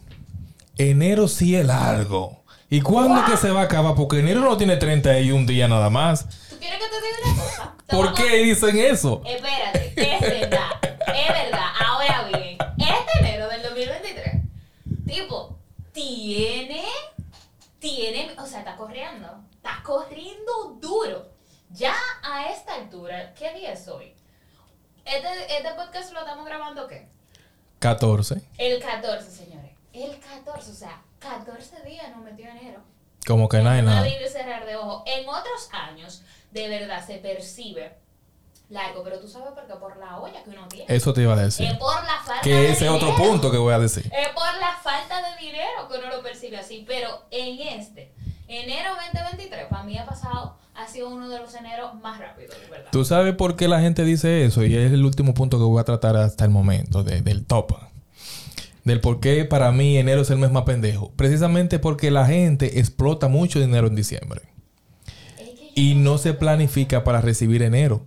enero 0.76 1.26
sí 1.26 1.56
es 1.56 1.64
largo. 1.64 2.44
¿Y 2.68 2.80
cuándo 2.82 3.24
que 3.24 3.36
se 3.36 3.50
va 3.50 3.62
a 3.62 3.64
acabar? 3.64 3.94
Porque 3.94 4.18
enero 4.18 4.40
no 4.40 4.56
tiene 4.56 4.76
31 4.76 5.46
días 5.46 5.70
nada 5.70 5.88
más. 5.88 6.28
¿Tú 6.50 6.56
quieres 6.58 6.78
que 6.78 6.84
te 6.86 6.96
diga 6.96 7.32
una 7.32 7.42
cosa? 7.42 7.74
¿Por 7.86 8.14
qué 8.14 8.36
dicen 8.44 8.78
eso? 8.78 9.22
Espérate, 9.24 9.94
es 9.96 10.20
verdad, 10.20 10.70
es 10.82 11.28
verdad. 11.28 11.45
10 23.66 23.88
hoy. 23.88 24.14
Este, 25.04 25.56
este 25.56 25.74
podcast 25.74 26.12
lo 26.12 26.20
estamos 26.20 26.46
grabando 26.46 26.86
qué? 26.86 27.08
14. 27.80 28.40
El 28.58 28.80
14, 28.80 29.30
señores. 29.30 29.72
El 29.92 30.18
14, 30.20 30.70
o 30.70 30.74
sea, 30.74 31.02
14 31.18 31.82
días 31.82 32.08
nos 32.14 32.24
metió 32.24 32.48
enero. 32.48 32.80
Como 33.26 33.48
que 33.48 33.58
no 33.58 33.70
hay 33.70 33.82
nada. 33.82 34.00
Abrir 34.00 34.28
cerrar 34.28 34.66
de 34.66 34.76
ojo. 34.76 35.02
En 35.06 35.28
otros 35.28 35.68
años, 35.72 36.22
de 36.52 36.68
verdad, 36.68 37.04
se 37.04 37.18
percibe 37.18 37.98
largo, 38.68 39.02
pero 39.02 39.18
tú 39.18 39.28
sabes 39.28 39.52
por 39.52 39.66
qué, 39.66 39.74
por 39.74 39.96
la 39.96 40.18
olla 40.20 40.44
que 40.44 40.50
uno 40.50 40.68
tiene. 40.68 40.94
Eso 40.94 41.12
te 41.12 41.22
iba 41.22 41.34
a 41.34 41.36
decir. 41.36 41.68
Que 42.42 42.70
ese 42.70 42.86
es 42.86 42.90
otro 42.90 43.16
punto 43.16 43.50
que 43.50 43.58
voy 43.58 43.74
a 43.74 43.78
decir. 43.80 44.08
Es 44.12 44.28
por 44.28 44.54
la 44.60 44.76
falta 44.80 45.22
de 45.28 45.44
dinero 45.44 45.88
que 45.90 45.98
uno 45.98 46.08
lo 46.08 46.22
percibe 46.22 46.58
así, 46.58 46.84
pero 46.86 47.26
en 47.32 47.80
este, 47.80 48.12
enero 48.46 48.94
2023, 48.94 49.66
para 49.66 49.82
mí 49.82 49.98
ha 49.98 50.06
pasado 50.06 50.56
ha 50.78 50.88
sido 50.88 51.08
uno 51.10 51.28
de 51.28 51.38
los 51.38 51.54
eneros 51.54 51.94
más 52.02 52.18
rápidos, 52.20 52.54
de 52.60 52.68
verdad. 52.70 52.88
¿Tú 52.92 53.04
sabes 53.04 53.34
por 53.34 53.56
qué 53.56 53.68
la 53.68 53.80
gente 53.80 54.04
dice 54.04 54.44
eso? 54.44 54.64
Y 54.64 54.74
es 54.76 54.92
el 54.92 55.04
último 55.04 55.34
punto 55.34 55.58
que 55.58 55.64
voy 55.64 55.80
a 55.80 55.84
tratar 55.84 56.16
hasta 56.16 56.44
el 56.44 56.50
momento, 56.50 57.02
de- 57.04 57.20
del 57.22 57.44
top. 57.44 57.72
Del 58.84 59.00
por 59.00 59.18
qué 59.20 59.44
para 59.44 59.72
mí 59.72 59.96
enero 59.98 60.22
es 60.22 60.30
el 60.30 60.38
mes 60.38 60.50
más 60.52 60.62
pendejo. 60.62 61.12
Precisamente 61.16 61.78
porque 61.78 62.10
la 62.10 62.26
gente 62.26 62.78
explota 62.78 63.26
mucho 63.28 63.58
dinero 63.60 63.88
en 63.88 63.96
diciembre. 63.96 64.42
Es 65.38 65.48
que 65.48 65.56
yo- 65.56 65.62
Y 65.74 65.94
no 65.96 66.18
se 66.18 66.34
planifica 66.34 67.02
para 67.04 67.20
recibir 67.20 67.62
enero. 67.62 68.04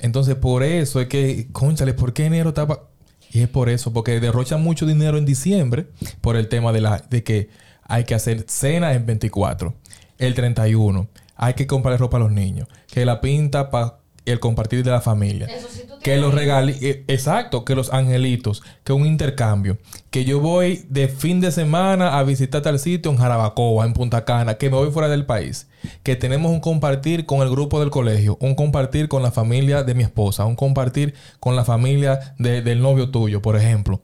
Entonces, 0.00 0.36
por 0.36 0.62
eso 0.62 1.00
es 1.00 1.08
que, 1.08 1.48
conchale, 1.52 1.94
¿por 1.94 2.12
qué 2.12 2.26
enero 2.26 2.50
está 2.50 2.66
pa- 2.66 2.84
Y 3.32 3.42
es 3.42 3.48
por 3.48 3.68
eso, 3.68 3.92
porque 3.92 4.18
derrochan 4.18 4.62
mucho 4.62 4.86
dinero 4.86 5.16
en 5.18 5.24
diciembre 5.24 5.86
por 6.20 6.36
el 6.36 6.48
tema 6.48 6.72
de, 6.72 6.80
la, 6.80 6.98
de 7.10 7.22
que 7.22 7.48
hay 7.84 8.04
que 8.04 8.14
hacer 8.14 8.44
cena 8.48 8.92
en 8.94 9.06
24, 9.06 9.74
el 10.18 10.34
31, 10.34 11.08
hay 11.42 11.54
que 11.54 11.66
comprar 11.66 11.98
ropa 11.98 12.18
a 12.18 12.20
los 12.20 12.30
niños, 12.32 12.68
que 12.92 13.04
la 13.06 13.20
pinta 13.22 13.70
para 13.70 13.96
el 14.26 14.38
compartir 14.38 14.84
de 14.84 14.90
la 14.90 15.00
familia. 15.00 15.46
Eso 15.46 15.68
sí 15.70 15.80
tú 15.88 15.94
Que 16.02 16.18
los 16.18 16.34
regali... 16.34 16.76
eh, 16.82 17.04
Exacto, 17.08 17.64
que 17.64 17.74
los 17.74 17.90
angelitos, 17.92 18.62
que 18.84 18.92
un 18.92 19.06
intercambio. 19.06 19.78
Que 20.10 20.26
yo 20.26 20.38
voy 20.40 20.84
de 20.90 21.08
fin 21.08 21.40
de 21.40 21.50
semana 21.50 22.18
a 22.18 22.22
visitar 22.22 22.60
tal 22.60 22.78
sitio 22.78 23.10
en 23.10 23.16
Jarabacoa, 23.16 23.86
en 23.86 23.94
Punta 23.94 24.26
Cana, 24.26 24.54
que 24.58 24.68
me 24.68 24.76
voy 24.76 24.90
fuera 24.90 25.08
del 25.08 25.24
país. 25.24 25.68
Que 26.02 26.14
tenemos 26.14 26.52
un 26.52 26.60
compartir 26.60 27.24
con 27.24 27.40
el 27.40 27.50
grupo 27.50 27.80
del 27.80 27.88
colegio, 27.90 28.36
un 28.40 28.54
compartir 28.54 29.08
con 29.08 29.22
la 29.22 29.30
familia 29.32 29.82
de 29.82 29.94
mi 29.94 30.02
esposa, 30.02 30.44
un 30.44 30.54
compartir 30.56 31.14
con 31.40 31.56
la 31.56 31.64
familia 31.64 32.34
de- 32.38 32.60
del 32.60 32.82
novio 32.82 33.10
tuyo, 33.10 33.40
por 33.40 33.56
ejemplo. 33.56 34.02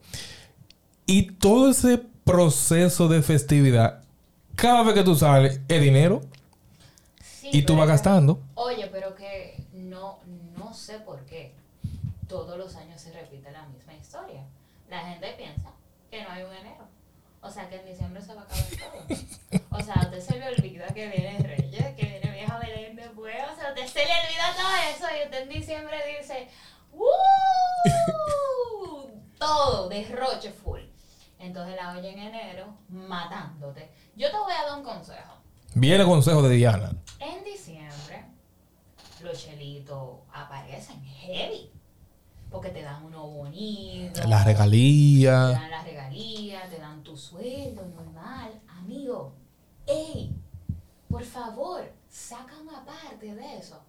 Y 1.05 1.33
todo 1.33 1.69
ese 1.69 2.01
proceso 2.23 3.07
de 3.07 3.21
festividad, 3.21 4.01
cada 4.55 4.83
vez 4.83 4.95
que 4.95 5.03
tú 5.03 5.15
sales, 5.15 5.61
es 5.67 5.81
dinero 5.81 6.21
Sí, 7.51 7.59
y 7.59 7.61
tú 7.63 7.75
vas 7.75 7.87
gastando. 7.87 8.41
Oye, 8.55 8.87
pero 8.87 9.15
que 9.15 9.63
no, 9.73 10.19
no 10.57 10.73
sé 10.73 10.99
por 10.99 11.25
qué 11.25 11.53
todos 12.27 12.57
los 12.57 12.75
años 12.75 12.99
se 13.01 13.11
repite 13.11 13.51
la 13.51 13.65
misma 13.67 13.93
historia. 13.93 14.43
La 14.89 14.99
gente 14.99 15.33
piensa 15.37 15.71
que 16.09 16.23
no 16.23 16.29
hay 16.29 16.43
un 16.43 16.53
enero. 16.53 16.87
O 17.41 17.49
sea, 17.49 17.69
que 17.69 17.77
en 17.79 17.85
diciembre 17.85 18.21
se 18.21 18.33
va 18.33 18.41
a 18.41 18.43
acabar 18.45 18.65
todo. 18.65 19.17
O 19.71 19.81
sea, 19.81 19.93
a 19.95 20.03
usted 20.05 20.19
se 20.19 20.39
le 20.39 20.47
olvida 20.49 20.87
que 20.87 21.07
viene 21.07 21.37
Reyes, 21.39 21.95
que 21.95 22.05
viene 22.05 22.31
Vieja 22.31 22.57
Belén 22.59 22.95
después. 22.95 23.35
O 23.53 23.55
sea, 23.55 23.69
a 23.69 23.73
usted 23.73 23.87
se 23.87 23.99
le 23.99 24.11
olvida 24.11 24.55
todo 24.55 24.75
eso 24.93 25.05
y 25.15 25.25
usted 25.25 25.43
en 25.43 25.49
diciembre 25.49 25.97
dice, 26.19 26.47
¡Uh! 26.93 27.07
todo, 29.37 29.87
derroche 29.89 30.51
full. 30.51 30.81
Entonces 31.39 31.75
la 31.75 31.97
oye 31.97 32.11
en 32.11 32.19
enero 32.19 32.73
matándote. 32.89 33.91
Yo 34.15 34.31
te 34.31 34.37
voy 34.37 34.51
a 34.51 34.67
dar 34.67 34.79
un 34.79 34.83
consejo. 34.83 35.33
Viene 35.75 36.01
el 36.01 36.07
consejo 36.07 36.41
de 36.41 36.55
Diana. 36.55 36.91
En 37.19 37.43
diciembre, 37.43 38.25
los 39.21 39.43
chelitos 39.43 40.19
aparecen 40.33 41.03
heavy. 41.03 41.71
Porque 42.49 42.69
te 42.69 42.81
dan 42.81 43.03
uno 43.03 43.27
bonito. 43.27 44.21
La 44.27 44.39
Te 44.39 44.45
regalía. 44.53 45.33
dan 45.33 45.69
las 45.71 45.83
regalías, 45.83 46.69
te 46.69 46.77
dan 46.79 47.03
tu 47.03 47.17
sueldo 47.17 47.85
normal. 47.87 48.61
Amigo, 48.69 49.33
ey, 49.85 50.33
por 51.09 51.23
favor, 51.25 51.91
saca 52.09 52.57
una 52.57 52.85
parte 52.85 53.33
de 53.35 53.57
eso. 53.57 53.81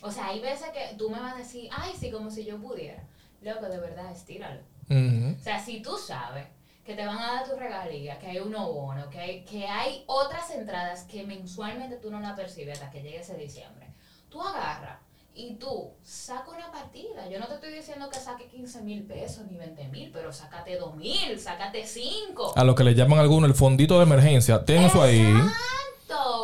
O 0.00 0.10
sea, 0.10 0.28
hay 0.28 0.40
veces 0.40 0.68
que 0.70 0.96
tú 0.96 1.10
me 1.10 1.20
vas 1.20 1.34
a 1.34 1.38
decir, 1.38 1.68
ay, 1.76 1.92
sí, 1.98 2.10
como 2.10 2.30
si 2.30 2.44
yo 2.46 2.58
pudiera. 2.58 3.02
Loco, 3.42 3.66
de 3.66 3.78
verdad, 3.78 4.10
estíralo. 4.12 4.62
Ujú. 4.88 5.36
O 5.38 5.42
sea, 5.42 5.62
si 5.62 5.82
tú 5.82 5.98
sabes 5.98 6.46
que 6.90 6.96
te 6.96 7.06
van 7.06 7.18
a 7.18 7.34
dar 7.34 7.48
tu 7.48 7.54
regalía, 7.54 8.18
que 8.18 8.26
hay 8.26 8.38
uno 8.40 8.72
bono, 8.72 9.08
que 9.10 9.20
hay, 9.20 9.44
que 9.44 9.64
hay 9.64 10.02
otras 10.06 10.50
entradas 10.50 11.04
que 11.04 11.24
mensualmente 11.24 11.96
tú 11.96 12.10
no 12.10 12.18
la 12.18 12.34
percibes 12.34 12.80
hasta 12.80 12.90
que 12.90 13.00
llegue 13.00 13.20
ese 13.20 13.36
diciembre, 13.36 13.86
tú 14.28 14.42
agarras 14.42 14.98
y 15.32 15.54
tú 15.54 15.92
saca 16.02 16.50
una 16.50 16.72
partida. 16.72 17.28
Yo 17.28 17.38
no 17.38 17.46
te 17.46 17.54
estoy 17.54 17.72
diciendo 17.72 18.10
que 18.10 18.18
saque 18.18 18.48
15 18.48 18.82
mil 18.82 19.04
pesos 19.04 19.46
ni 19.48 19.56
20 19.56 19.86
mil, 19.86 20.10
pero 20.12 20.32
sácate 20.32 20.76
2 20.76 20.96
mil, 20.96 21.38
sácate 21.38 21.86
5. 21.86 22.54
A 22.56 22.64
lo 22.64 22.74
que 22.74 22.82
le 22.82 22.96
llaman 22.96 23.20
algunos 23.20 23.48
el 23.48 23.54
fondito 23.54 23.96
de 23.98 24.02
emergencia. 24.02 24.64
Ten 24.64 24.82
eso 24.82 25.00
ahí. 25.00 25.32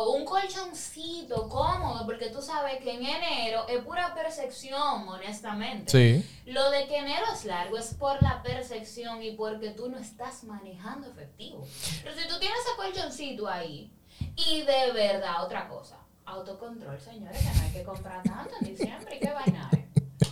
Un 0.05 0.25
colchoncito 0.25 1.47
cómodo, 1.49 2.05
porque 2.05 2.29
tú 2.29 2.41
sabes 2.41 2.77
que 2.83 2.91
en 2.93 3.05
enero 3.05 3.65
es 3.67 3.83
pura 3.83 4.13
percepción, 4.13 5.07
honestamente. 5.07 5.91
Sí. 5.91 6.41
Lo 6.51 6.69
de 6.71 6.87
que 6.87 6.97
enero 6.97 7.25
es 7.33 7.45
largo 7.45 7.77
es 7.77 7.93
por 7.93 8.21
la 8.21 8.41
percepción 8.43 9.21
y 9.23 9.31
porque 9.31 9.71
tú 9.71 9.89
no 9.89 9.97
estás 9.97 10.43
manejando 10.43 11.07
efectivo. 11.09 11.65
Pero 12.03 12.15
si 12.15 12.27
tú 12.27 12.39
tienes 12.39 12.57
ese 12.59 12.75
colchoncito 12.75 13.47
ahí, 13.47 13.91
y 14.35 14.61
de 14.61 14.91
verdad, 14.93 15.43
otra 15.43 15.67
cosa, 15.67 15.97
autocontrol, 16.25 16.99
señores, 16.99 17.37
que 17.39 17.57
no 17.57 17.63
hay 17.65 17.71
que 17.71 17.83
comprar 17.83 18.21
tanto 18.23 18.51
en 18.61 18.67
diciembre, 18.67 19.15
¿y 19.15 19.19
qué 19.19 19.31
vaina? 19.31 19.69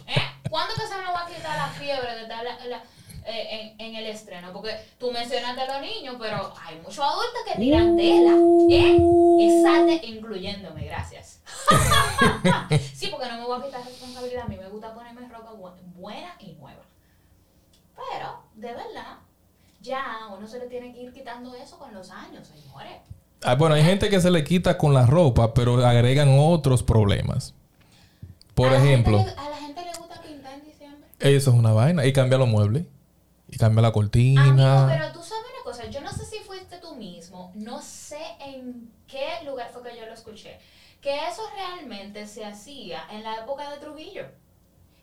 ¿Eh? 0.08 0.22
¿Cuándo 0.50 0.74
que 0.76 0.82
se 0.88 1.02
nos 1.02 1.14
va 1.14 1.24
a 1.24 1.28
quitar 1.28 1.58
la 1.58 1.68
fiebre 1.70 2.16
de 2.16 2.28
la- 2.28 2.44
la- 2.44 2.84
eh, 3.28 3.74
en, 3.78 3.82
en 3.82 3.96
el 3.96 4.06
estreno? 4.08 4.54
Porque 4.54 4.76
tú 5.00 5.12
mencionaste 5.12 5.62
a 5.62 5.74
los 5.80 5.82
niños, 5.82 6.16
pero 6.20 6.54
hay 6.64 6.76
muchos 6.78 7.00
adultos 7.00 7.42
que 7.52 7.60
tiran 7.60 7.96
tela, 7.98 8.34
¿eh? 8.70 8.98
Exacto, 9.40 10.08
incluyéndome, 10.08 10.86
gracias. 10.86 11.42
sí, 12.94 13.08
porque 13.12 13.28
no 13.28 13.38
me 13.38 13.44
voy 13.46 13.60
a 13.62 13.66
quitar 13.66 13.86
responsabilidad. 13.86 14.46
A 14.46 14.48
mí 14.48 14.58
me 14.58 14.68
gusta 14.70 14.94
ponerme 14.94 15.28
ropa 15.28 15.52
bu- 15.54 15.74
buena 15.96 16.36
y 16.40 16.54
nueva. 16.54 16.82
Pero, 17.96 18.40
de 18.56 18.68
verdad, 18.74 19.18
ya 19.82 20.28
uno 20.38 20.48
se 20.48 20.60
le 20.60 20.68
tiene 20.68 20.94
que 20.94 21.02
ir 21.04 21.14
quitando 21.14 21.56
eso 21.56 21.78
con 21.78 21.94
los 21.94 22.10
años, 22.12 22.48
señores. 22.48 22.98
Ah, 23.44 23.56
bueno, 23.56 23.76
hay 23.76 23.84
gente 23.84 24.10
que 24.10 24.20
se 24.22 24.32
le 24.32 24.44
quita 24.44 24.78
con 24.78 24.94
la 24.94 25.06
ropa, 25.06 25.54
pero 25.54 25.86
agregan 25.86 26.36
otros 26.40 26.84
problemas. 26.84 27.54
Por 28.54 28.68
A 28.74 28.78
ejemplo, 28.78 29.18
le- 29.20 29.32
a 29.32 29.50
la 29.50 29.58
gente 29.58 29.82
le 29.82 29.98
gusta 30.00 30.22
pintar 30.22 30.54
en 30.54 30.66
diciembre. 30.66 31.10
eso 31.20 31.52
es 31.52 31.56
una 31.56 31.72
vaina. 31.74 32.06
Y 32.06 32.14
cambia 32.14 32.38
los 32.38 32.48
muebles. 32.48 32.86
Y 33.50 33.58
cambia 33.58 33.82
la 33.82 33.90
Amigo, 33.90 33.94
cortina. 34.02 34.88
pero 34.98 35.12
tú 35.14 35.20
sabes 35.24 35.44
una 35.54 35.64
cosa, 35.64 35.86
yo 35.90 36.02
no 36.02 36.12
sé 36.12 36.26
si 36.26 36.38
fuiste 36.40 36.78
tú 36.80 36.96
mismo, 36.96 37.52
no 37.56 37.82
sé 37.82 38.18
en 38.40 38.90
qué 39.16 39.46
lugar 39.46 39.70
fue 39.72 39.82
que 39.84 39.98
yo 39.98 40.06
lo 40.06 40.14
escuché, 40.14 40.60
que 41.02 41.28
eso 41.28 41.42
realmente 41.56 42.28
se 42.28 42.44
hacía 42.44 43.08
en 43.10 43.24
la 43.24 43.38
época 43.38 43.70
de 43.72 43.78
Trujillo. 43.78 44.26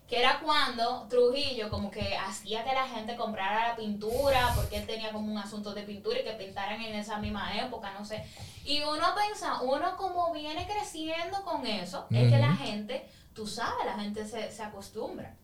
Que 0.07 0.19
era 0.19 0.39
cuando 0.41 1.07
Trujillo 1.07 1.69
como 1.69 1.89
que 1.89 2.15
hacía 2.15 2.63
que 2.63 2.73
la 2.73 2.87
gente 2.87 3.15
comprara 3.15 3.69
la 3.69 3.75
pintura, 3.75 4.51
porque 4.55 4.77
él 4.77 4.85
tenía 4.85 5.11
como 5.11 5.31
un 5.31 5.37
asunto 5.37 5.73
de 5.73 5.81
pintura 5.83 6.19
y 6.19 6.23
que 6.23 6.33
pintaran 6.33 6.79
en 6.81 6.93
esa 6.95 7.17
misma 7.17 7.57
época, 7.57 7.91
no 7.97 8.05
sé. 8.05 8.23
Y 8.65 8.83
uno 8.83 9.15
pensa, 9.15 9.61
uno 9.61 9.97
como 9.97 10.31
viene 10.33 10.67
creciendo 10.67 11.43
con 11.43 11.65
eso, 11.65 12.05
es 12.11 12.29
que 12.29 12.37
la 12.37 12.53
gente, 12.53 13.09
tú 13.33 13.47
sabes, 13.47 13.85
la 13.85 13.97
gente 13.97 14.27
se, 14.27 14.51
se 14.51 14.61
acostumbra. 14.61 15.35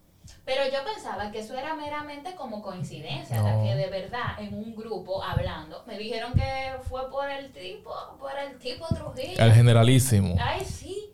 Pero 0.45 0.63
yo 0.65 0.79
pensaba 0.93 1.31
que 1.31 1.39
eso 1.39 1.53
era 1.57 1.75
meramente 1.75 2.35
como 2.35 2.61
coincidencia, 2.61 3.41
No. 3.41 3.63
que 3.63 3.75
de 3.75 3.87
verdad 3.89 4.39
en 4.39 4.53
un 4.53 4.75
grupo 4.75 5.23
hablando 5.23 5.83
me 5.85 5.97
dijeron 5.97 6.33
que 6.33 6.71
fue 6.89 7.09
por 7.11 7.29
el 7.29 7.51
tipo, 7.51 7.91
por 8.19 8.31
el 8.37 8.57
tipo 8.57 8.87
Trujillo. 8.87 9.43
El 9.43 9.53
generalísimo. 9.53 10.35
Ay, 10.41 10.65
sí. 10.65 11.11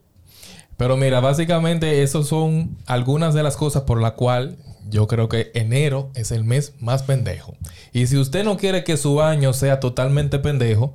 Pero 0.77 0.97
mira, 0.97 1.19
básicamente 1.19 2.01
esas 2.03 2.27
son 2.27 2.77
algunas 2.85 3.33
de 3.33 3.43
las 3.43 3.55
cosas 3.57 3.83
por 3.83 4.01
la 4.01 4.11
cual 4.15 4.57
yo 4.89 5.07
creo 5.07 5.29
que 5.29 5.51
enero 5.55 6.11
es 6.15 6.31
el 6.31 6.43
mes 6.43 6.73
más 6.79 7.03
pendejo. 7.03 7.55
Y 7.93 8.07
si 8.07 8.17
usted 8.17 8.43
no 8.43 8.57
quiere 8.57 8.83
que 8.83 8.97
su 8.97 9.21
año 9.21 9.53
sea 9.53 9.79
totalmente 9.79 10.37
pendejo, 10.39 10.93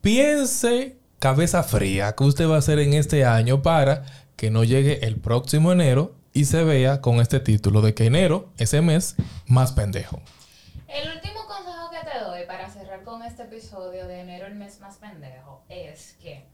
piense 0.00 0.96
cabeza 1.18 1.62
fría 1.62 2.12
que 2.14 2.24
usted 2.24 2.48
va 2.48 2.54
a 2.56 2.58
hacer 2.58 2.78
en 2.78 2.94
este 2.94 3.24
año 3.24 3.60
para 3.62 4.04
que 4.36 4.50
no 4.50 4.62
llegue 4.64 5.04
el 5.04 5.16
próximo 5.16 5.72
enero 5.72 6.14
y 6.38 6.44
se 6.44 6.62
vea 6.62 7.00
con 7.00 7.18
este 7.18 7.40
título 7.40 7.80
de 7.80 7.94
que 7.94 8.06
enero 8.06 8.52
es 8.58 8.72
el 8.72 8.82
mes 8.82 9.16
más 9.48 9.72
pendejo. 9.72 10.22
El 10.86 11.10
último 11.10 11.44
consejo 11.48 11.90
que 11.90 12.08
te 12.08 12.24
doy 12.24 12.46
para 12.46 12.70
cerrar 12.70 13.02
con 13.02 13.24
este 13.24 13.42
episodio 13.42 14.06
de 14.06 14.20
enero 14.20 14.46
el 14.46 14.54
mes 14.54 14.78
más 14.78 14.98
pendejo 14.98 15.64
es 15.68 16.16
que 16.22 16.46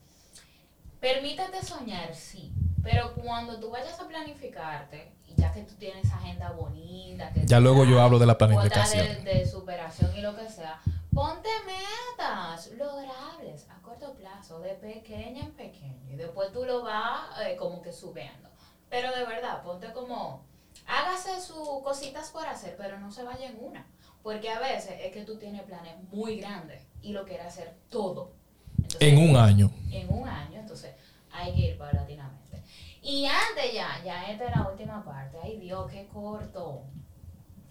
permítete 1.00 1.62
soñar, 1.62 2.14
sí, 2.14 2.50
pero 2.82 3.12
cuando 3.12 3.60
tú 3.60 3.68
vayas 3.72 4.00
a 4.00 4.08
planificarte, 4.08 5.12
y 5.28 5.38
ya 5.38 5.52
que 5.52 5.60
tú 5.64 5.74
tienes 5.74 6.10
agenda 6.10 6.52
bonita, 6.52 7.30
que 7.34 7.44
Ya 7.44 7.60
luego 7.60 7.84
yo 7.84 8.00
hablo 8.00 8.18
de 8.18 8.24
la 8.24 8.38
planificación. 8.38 9.06
De, 9.06 9.34
de 9.34 9.46
superación 9.46 10.16
y 10.16 10.22
lo 10.22 10.34
que 10.34 10.48
sea, 10.48 10.80
ponte 11.12 11.50
metas 11.66 12.70
logrables 12.78 13.68
a 13.68 13.82
corto 13.82 14.14
plazo, 14.14 14.60
de 14.60 14.76
pequeña 14.76 15.44
en 15.44 15.52
pequeño, 15.52 16.10
y 16.10 16.16
después 16.16 16.52
tú 16.52 16.64
lo 16.64 16.82
vas 16.82 17.38
eh, 17.46 17.56
como 17.56 17.82
que 17.82 17.92
subiendo. 17.92 18.53
Pero 18.94 19.10
de 19.10 19.24
verdad, 19.24 19.60
ponte 19.64 19.92
como, 19.92 20.44
hágase 20.86 21.40
sus 21.40 21.82
cositas 21.82 22.30
por 22.30 22.46
hacer, 22.46 22.76
pero 22.78 22.96
no 23.00 23.10
se 23.10 23.24
vaya 23.24 23.48
en 23.48 23.58
una. 23.60 23.84
Porque 24.22 24.48
a 24.48 24.60
veces 24.60 25.00
es 25.02 25.12
que 25.12 25.24
tú 25.24 25.36
tienes 25.36 25.62
planes 25.62 25.96
muy 26.12 26.36
grandes 26.36 26.86
y 27.02 27.12
lo 27.12 27.24
quieres 27.24 27.46
hacer 27.46 27.74
todo. 27.90 28.30
Entonces, 28.76 29.00
En 29.00 29.18
un 29.18 29.36
año. 29.36 29.68
en 29.90 30.14
un 30.14 30.28
año, 30.28 30.60
entonces 30.60 30.94
hay 31.32 31.52
que 31.52 31.60
ir 31.62 31.76
paulatinamente. 31.76 32.62
Y 33.02 33.26
antes 33.26 33.72
ya, 33.74 34.00
ya 34.04 34.30
esta 34.30 34.44
es 34.44 34.56
la 34.56 34.68
última 34.68 35.04
parte. 35.04 35.38
Ay 35.42 35.58
Dios, 35.58 35.90
qué 35.90 36.06
corto. 36.06 36.84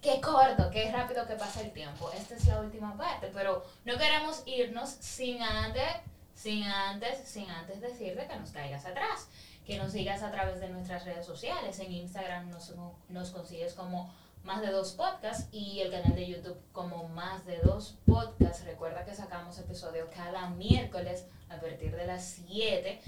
Qué 0.02 0.20
corto, 0.20 0.70
qué 0.72 0.92
rápido 0.92 1.26
que 1.26 1.36
pasa 1.36 1.62
el 1.62 1.72
tiempo. 1.72 2.12
Esta 2.12 2.36
es 2.36 2.46
la 2.48 2.60
última 2.60 2.98
parte, 2.98 3.32
pero 3.34 3.64
no 3.86 3.98
queremos 3.98 4.44
irnos 4.46 4.90
sin 4.90 5.42
antes, 5.42 5.88
sin 6.36 6.64
antes, 6.66 7.18
sin 7.26 7.50
antes 7.50 7.80
decirte 7.80 8.28
que 8.28 8.36
nos 8.36 8.52
caigas 8.52 8.86
atrás. 8.86 9.30
Que 9.66 9.78
nos 9.78 9.92
sigas 9.94 10.24
a 10.24 10.32
través 10.32 10.60
de 10.60 10.70
nuestras 10.70 11.06
redes 11.06 11.26
sociales. 11.26 11.80
En 11.80 11.92
Instagram 11.92 12.50
nos, 12.50 12.74
nos 13.10 13.32
consigues 13.32 13.74
como 13.74 14.14
más 14.44 14.62
de 14.62 14.72
dos 14.72 14.92
podcasts 14.92 15.48
y 15.52 15.80
el 15.80 15.92
canal 15.92 16.16
de 16.16 16.28
YouTube 16.28 16.60
como 16.72 17.08
más 17.10 17.46
de 17.46 17.60
dos 17.60 17.98
podcasts. 18.06 18.66
Recuerda 18.66 19.06
que 19.06 19.16
sacamos 19.16 19.58
episodio 19.58 20.10
cada 20.14 20.50
miércoles 20.50 21.26
a 21.50 21.60
partir 21.60 21.96
de 21.96 22.06
las 22.06 22.42
7 22.46 23.02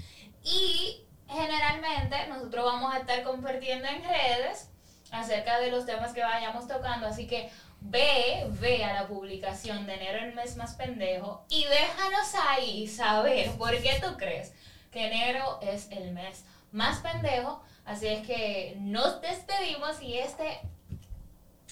y 0.44 1.04
generalmente 1.28 2.26
nosotros 2.28 2.64
vamos 2.64 2.94
a 2.94 2.98
estar 2.98 3.22
compartiendo 3.22 3.86
en 3.88 4.02
redes 4.02 4.70
acerca 5.10 5.60
de 5.60 5.70
los 5.70 5.84
temas 5.84 6.12
que 6.12 6.22
vayamos 6.22 6.66
tocando. 6.66 7.06
Así 7.06 7.26
que 7.26 7.50
ve, 7.80 8.46
ve 8.60 8.84
a 8.84 8.94
la 8.94 9.08
publicación 9.08 9.86
de 9.86 9.94
enero 9.94 10.24
el 10.24 10.34
mes 10.34 10.56
más 10.56 10.74
pendejo 10.74 11.44
y 11.50 11.64
déjanos 11.64 12.34
ahí 12.48 12.88
saber 12.88 13.50
por 13.52 13.70
qué 13.82 14.00
tú 14.00 14.16
crees 14.16 14.54
que 14.96 15.06
enero 15.06 15.58
es 15.60 15.88
el 15.90 16.12
mes 16.12 16.44
más 16.72 17.00
pendejo. 17.00 17.60
Así 17.84 18.06
es 18.06 18.26
que 18.26 18.78
nos 18.80 19.20
despedimos 19.20 20.00
y 20.00 20.16
este, 20.16 20.58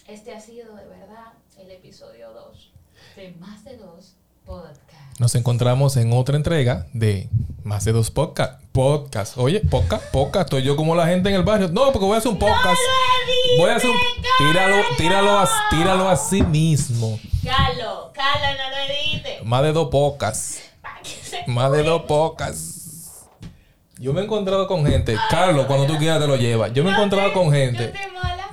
este 0.06 0.34
ha 0.34 0.40
sido 0.40 0.76
de 0.76 0.84
verdad 0.84 1.32
el 1.58 1.70
episodio 1.70 2.30
2 2.34 2.72
de 3.16 3.32
Más 3.40 3.64
de 3.64 3.78
Dos 3.78 4.16
Podcast. 4.44 5.18
Nos 5.18 5.34
encontramos 5.36 5.96
en 5.96 6.12
otra 6.12 6.36
entrega 6.36 6.86
de 6.92 7.30
Más 7.62 7.86
de 7.86 7.92
Dos 7.92 8.10
Podcast. 8.10 8.62
Podcast. 8.72 9.38
Oye, 9.38 9.60
podcast, 9.60 10.04
podcast. 10.12 10.48
Estoy 10.48 10.62
yo 10.62 10.76
como 10.76 10.94
la 10.94 11.06
gente 11.06 11.30
en 11.30 11.36
el 11.36 11.44
barrio. 11.44 11.68
No, 11.68 11.92
porque 11.92 12.04
voy 12.04 12.16
a 12.16 12.18
hacer 12.18 12.30
un 12.30 12.38
podcast. 12.38 12.78
voy 13.58 13.70
a 13.70 13.76
hacer 13.76 13.88
un... 13.88 13.96
Tíralo, 14.36 14.76
tíralo, 14.98 15.38
a, 15.38 15.48
tíralo 15.70 16.08
a 16.10 16.16
sí 16.16 16.42
mismo. 16.42 17.18
Calo, 17.42 18.12
calo, 18.12 18.58
no 18.58 18.70
lo 18.70 18.92
edite. 18.92 19.40
Más 19.44 19.62
de 19.62 19.72
dos 19.72 19.88
podcasts. 19.88 20.60
Más 21.46 21.72
de 21.72 21.82
dos 21.84 22.02
podcasts. 22.02 22.73
Yo 23.98 24.12
me 24.12 24.20
he 24.20 24.24
encontrado 24.24 24.66
con 24.66 24.84
gente. 24.84 25.16
Carlos, 25.30 25.66
cuando 25.66 25.86
tú 25.86 25.96
quieras 25.98 26.20
te 26.20 26.26
lo 26.26 26.36
llevas. 26.36 26.72
Yo 26.72 26.82
me 26.82 26.90
he 26.90 26.92
encontrado 26.92 27.32
con 27.32 27.52
gente. 27.52 27.92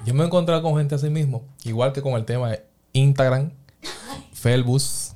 Yo 0.05 0.13
me 0.13 0.23
he 0.23 0.25
encontrado 0.27 0.61
con 0.61 0.77
gente 0.77 0.95
así 0.95 1.09
mismo. 1.09 1.43
Igual 1.63 1.93
que 1.93 2.01
con 2.01 2.13
el 2.13 2.25
tema 2.25 2.49
de 2.51 2.63
Instagram, 2.93 3.51
Felbus, 4.33 5.13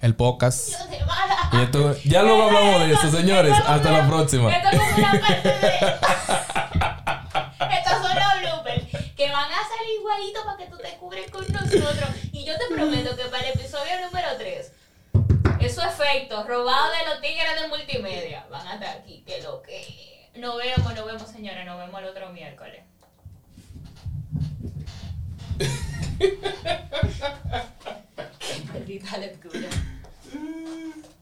el 0.00 0.14
podcast. 0.14 0.70
Yo 0.70 1.06
mala. 1.06 1.50
Y 1.52 1.62
esto, 1.62 1.96
ya 2.04 2.22
luego 2.22 2.44
hablamos 2.44 2.80
de 2.80 2.92
eso, 2.92 3.10
señores. 3.10 3.54
Hasta 3.66 3.90
la 3.90 4.06
próxima. 4.08 4.54
Esto 4.54 4.68
es 4.70 4.80
como 4.80 4.96
una 4.96 5.20
parte 5.26 5.48
de... 5.48 5.68
Estos 7.78 7.92
son 8.02 8.14
los 8.14 8.40
bloopers 8.40 8.84
que 9.16 9.30
van 9.30 9.50
a 9.50 9.62
salir 9.68 10.00
igualitos 10.00 10.44
para 10.44 10.56
que 10.56 10.66
tú 10.66 10.76
te 10.78 10.96
cubres 10.98 11.30
con 11.30 11.44
nosotros. 11.52 12.08
Y 12.32 12.44
yo 12.44 12.54
te 12.56 12.74
prometo 12.74 13.16
que 13.16 13.24
para 13.24 13.48
el 13.48 13.54
episodio 13.58 13.92
número 14.06 14.28
3, 14.38 14.72
esos 15.64 15.84
efectos 15.84 16.46
robados 16.46 16.90
de 16.98 17.06
los 17.08 17.20
tigres 17.20 17.60
de 17.60 17.68
multimedia 17.68 18.46
van 18.50 18.66
a 18.66 18.74
estar 18.74 18.98
aquí. 18.98 19.22
Que 19.26 19.40
lo 19.42 19.62
que... 19.62 20.30
Nos 20.36 20.56
vemos, 20.58 20.94
nos 20.94 21.06
vemos, 21.06 21.30
señores. 21.30 21.64
Nos 21.64 21.78
vemos 21.78 22.02
el 22.02 22.08
otro 22.08 22.28
miércoles. 22.30 22.82
Maldita 28.72 29.18
lectura. 29.18 29.68